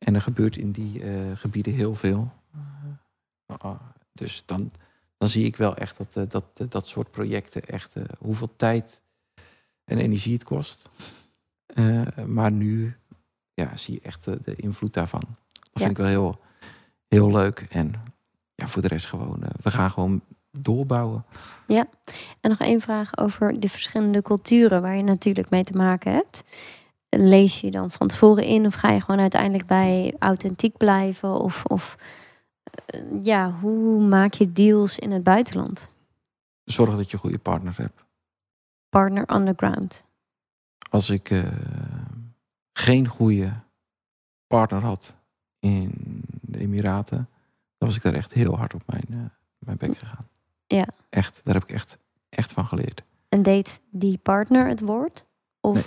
[0.00, 2.32] En er gebeurt in die eh, gebieden heel veel.
[2.56, 3.70] Uh, uh,
[4.12, 4.70] dus dan,
[5.18, 9.02] dan zie ik wel echt dat, eh, dat, eh, dat soort projecten echt hoeveel tijd
[9.84, 10.90] en energie het kost.
[12.26, 12.96] Maar nu
[13.54, 15.22] ja, zie je echt de, de invloed daarvan.
[15.52, 15.80] Dat Ja.
[15.80, 16.40] vind ik wel heel,
[17.08, 17.66] heel leuk.
[17.70, 17.94] En
[18.54, 20.20] ja, voor de rest gewoon, we gaan gewoon
[20.50, 21.24] doorbouwen.
[22.40, 26.44] En nog één vraag over de verschillende culturen waar je natuurlijk mee te maken hebt.
[27.16, 31.30] Lees je dan van tevoren in of ga je gewoon uiteindelijk bij authentiek blijven?
[31.30, 31.96] Of, of
[32.64, 35.90] eh, ja, hoe maak je deals in het buitenland?
[36.64, 38.04] Zorg dat je een goede partner hebt.
[38.88, 40.04] Partner underground.
[40.90, 41.42] Als ik eh,
[42.72, 43.52] geen goede
[44.46, 45.16] partner had
[45.58, 45.92] in
[46.40, 47.28] de Emiraten,
[47.78, 49.18] dan was ik daar echt heel hard op mijn, eh,
[49.58, 50.28] mijn bek gegaan.
[50.66, 50.86] Ja.
[51.08, 51.98] Echt, daar heb ik echt,
[52.28, 53.02] echt van geleerd.
[53.28, 55.24] En deed die partner het woord?
[55.60, 55.84] Of Nee,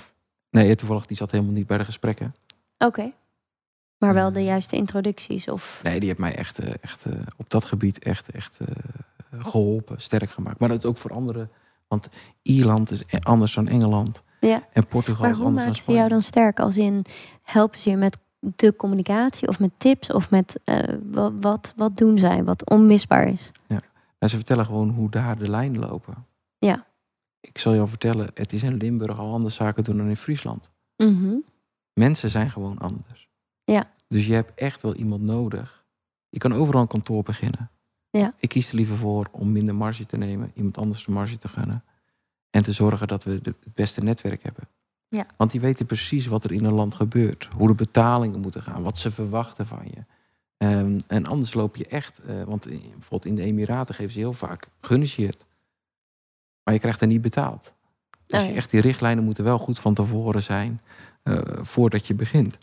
[0.54, 2.36] toevallig, die zat helemaal niet bij de gesprekken.
[2.78, 3.12] oké.
[3.97, 4.45] Maar wel de Mm.
[4.45, 8.30] juiste introducties of Nee, die heeft mij echt, eh, echt eh, op dat gebied echt,
[8.32, 8.68] echt eh,
[9.39, 10.60] geholpen, sterk gemaakt.
[10.60, 11.51] Maar dat ook voor anderen.
[11.88, 12.08] Want
[12.41, 14.22] Ierland is e- anders dan Engeland.
[14.39, 14.64] Ja.
[14.74, 16.10] En Portugal is anders dan maken ze jou Spanje.
[16.10, 16.60] dan sterk?
[16.60, 17.06] Als in,
[17.43, 20.78] helpen ze je met de communicatie of met tips of met eh,
[21.12, 23.51] wat, wat, wat doen zij wat onmisbaar is?
[24.18, 26.26] En ze vertellen gewoon hoe daar de lijnen lopen.
[26.58, 26.86] Ja.
[27.48, 30.72] Ik zal jou vertellen, het is in Limburg al anders zaken doen dan in Friesland.
[30.98, 31.36] Mhm.
[31.94, 33.30] Mensen zijn gewoon anders.
[33.64, 33.91] Ja.
[34.08, 35.86] Dus je hebt echt wel iemand nodig.
[36.30, 37.70] Je kan overal een kantoor beginnen.
[38.10, 38.34] Ja.
[38.39, 41.48] Ik kies er liever voor om minder marge te nemen, iemand anders de marge te
[41.48, 41.84] gunnen.
[42.50, 44.68] En te zorgen dat we de- het beste netwerk hebben.
[45.08, 45.26] Ja.
[45.38, 47.50] Want die weten precies wat er in een land gebeurt.
[47.56, 50.04] Hoe de betalingen moeten gaan, wat ze verwachten van je.
[50.58, 54.20] Ehm, en anders loop je echt, eh, want in- bijvoorbeeld in de Emiraten geven ze
[54.20, 55.46] heel vaak gunnen ze het.
[56.64, 57.74] Maar je krijgt er niet betaald.
[58.28, 60.82] Dus Oh, je echt, die richtlijnen moeten wel goed van tevoren zijn
[61.24, 62.57] eh, voordat je begint.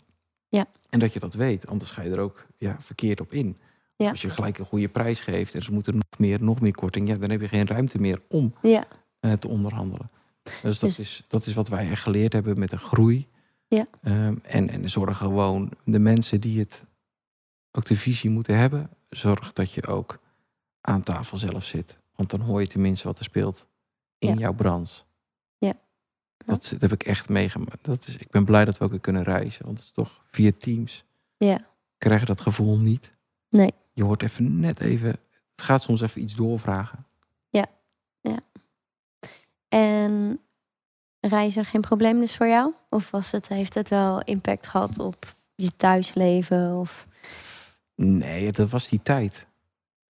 [0.49, 0.65] Ja.
[0.89, 3.57] En dat je dat weet, anders ga je er ook ja, verkeerd op in.
[3.95, 4.09] Ja.
[4.09, 7.07] Als je gelijk een goede prijs geeft en ze moeten nog meer, nog meer korting,
[7.07, 8.85] ja, dan heb je geen ruimte meer om Ja,
[9.19, 10.09] eh, te onderhandelen.
[10.61, 13.27] Dus dat, Dus- is, dat is wat wij echt geleerd hebben met de groei.
[13.67, 13.85] Ja.
[14.01, 16.85] Ehm, en, en zorg gewoon de mensen die het
[17.71, 20.19] ook de visie moeten hebben, zorg dat je ook
[20.81, 21.97] aan tafel zelf zit.
[22.15, 23.67] Want dan hoor je tenminste wat er speelt
[24.21, 24.39] in Ja.
[24.39, 25.01] jouw branche.
[25.57, 25.73] Ja.
[26.45, 27.83] Dat, dat heb ik echt meegemaakt.
[27.85, 29.65] Dat is, ik ben blij dat we ook weer kunnen reizen.
[29.65, 31.03] Want het is toch via teams.
[31.37, 31.65] Ja.
[31.97, 33.11] Krijg je dat gevoel niet.
[33.49, 33.71] Nee.
[33.93, 35.09] Je hoort even net even.
[35.55, 37.05] Het gaat soms even iets doorvragen.
[39.67, 40.39] En
[41.19, 42.73] reizen geen probleem dus voor jou?
[42.89, 46.73] Of was het, heeft het wel impact gehad op je thuisleven?
[46.75, 47.07] Of...
[47.95, 49.47] Nee, dat was die tijd.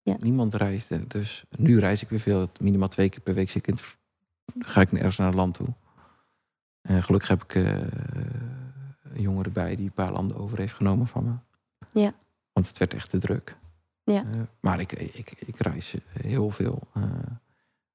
[0.02, 0.16] Ja.
[0.20, 1.08] Niemand reisde.
[1.08, 2.50] Dus nu reis ik weer veel.
[2.60, 3.98] Minimaal twee keer per week zit ik in het-
[4.60, 5.68] ga ik ergens naar het land toe.
[6.82, 7.80] En gelukkig heb ik eh,
[9.04, 11.34] een jongen erbij die een paar landen over heeft genomen van me.
[12.02, 12.14] Ja.
[12.52, 13.58] Want het werd echt te druk.
[14.04, 14.24] Ja.
[14.24, 16.82] Eh, maar ik, ik, ik reis heel veel.
[16.94, 17.04] Eh,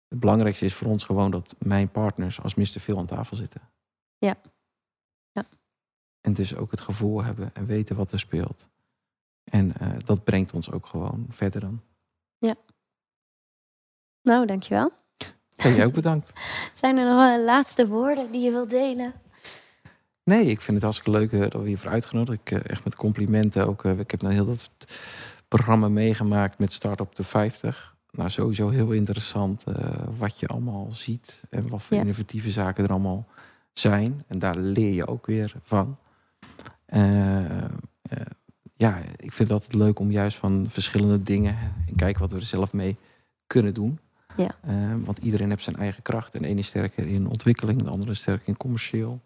[0.09, 2.81] het belangrijkste is voor ons gewoon dat mijn partners als Mr.
[2.81, 3.61] Veel aan tafel zitten.
[4.19, 4.35] Ja.
[5.33, 5.45] Ja.
[6.21, 8.69] En dus ook het gevoel hebben en weten wat er speelt.
[9.45, 9.73] En
[10.05, 11.81] dat brengt ons ook gewoon verder dan.
[14.27, 14.93] Nou, dankjewel.
[15.67, 16.33] En jij ook bedankt.
[16.73, 19.13] Zijn er nog wel laatste woorden die je wilt delen?
[20.25, 22.41] Nee, ik vind het hartstikke leuk eh, dat we hiervoor uitgenodigd.
[22.41, 23.85] Ik, eh, echt met complimenten ook.
[23.85, 24.71] eh, ik heb nou heel dat
[25.49, 27.95] programma meegemaakt met Startup de 50.
[28.11, 29.65] Nou, sowieso heel interessant
[30.19, 31.41] wat je allemaal ziet.
[31.51, 32.03] En wat voor Ja.
[32.03, 33.27] innovatieve zaken er allemaal
[33.73, 34.25] zijn.
[34.27, 35.99] En daar leer je ook weer van.
[38.77, 41.57] Ja, ik vind het altijd leuk om juist van verschillende dingen...
[41.89, 42.97] en kijken wat we er zelf mee
[43.47, 43.99] kunnen doen.
[44.37, 44.51] Ja.
[44.61, 44.75] Eh,
[45.05, 46.35] want iedereen heeft zijn eigen kracht.
[46.35, 49.21] En de ene is sterker in ontwikkeling, de andere is sterker in commercieel.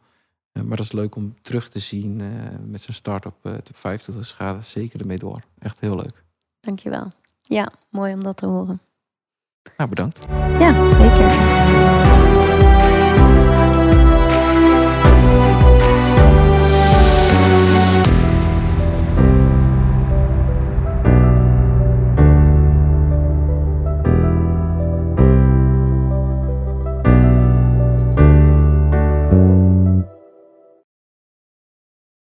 [0.53, 2.27] Eh, maar dat is leuk om terug te zien eh,
[2.67, 4.15] met zo'n start-up uh, op 50.
[4.15, 5.43] Dus ga zeker ermee door.
[5.59, 6.25] Echt heel leuk.
[6.61, 7.09] Dankjewel.
[7.43, 8.81] Ja, mooi om dat te horen.
[9.77, 10.21] Nou, bedankt.
[10.59, 12.30] Ja, zeker.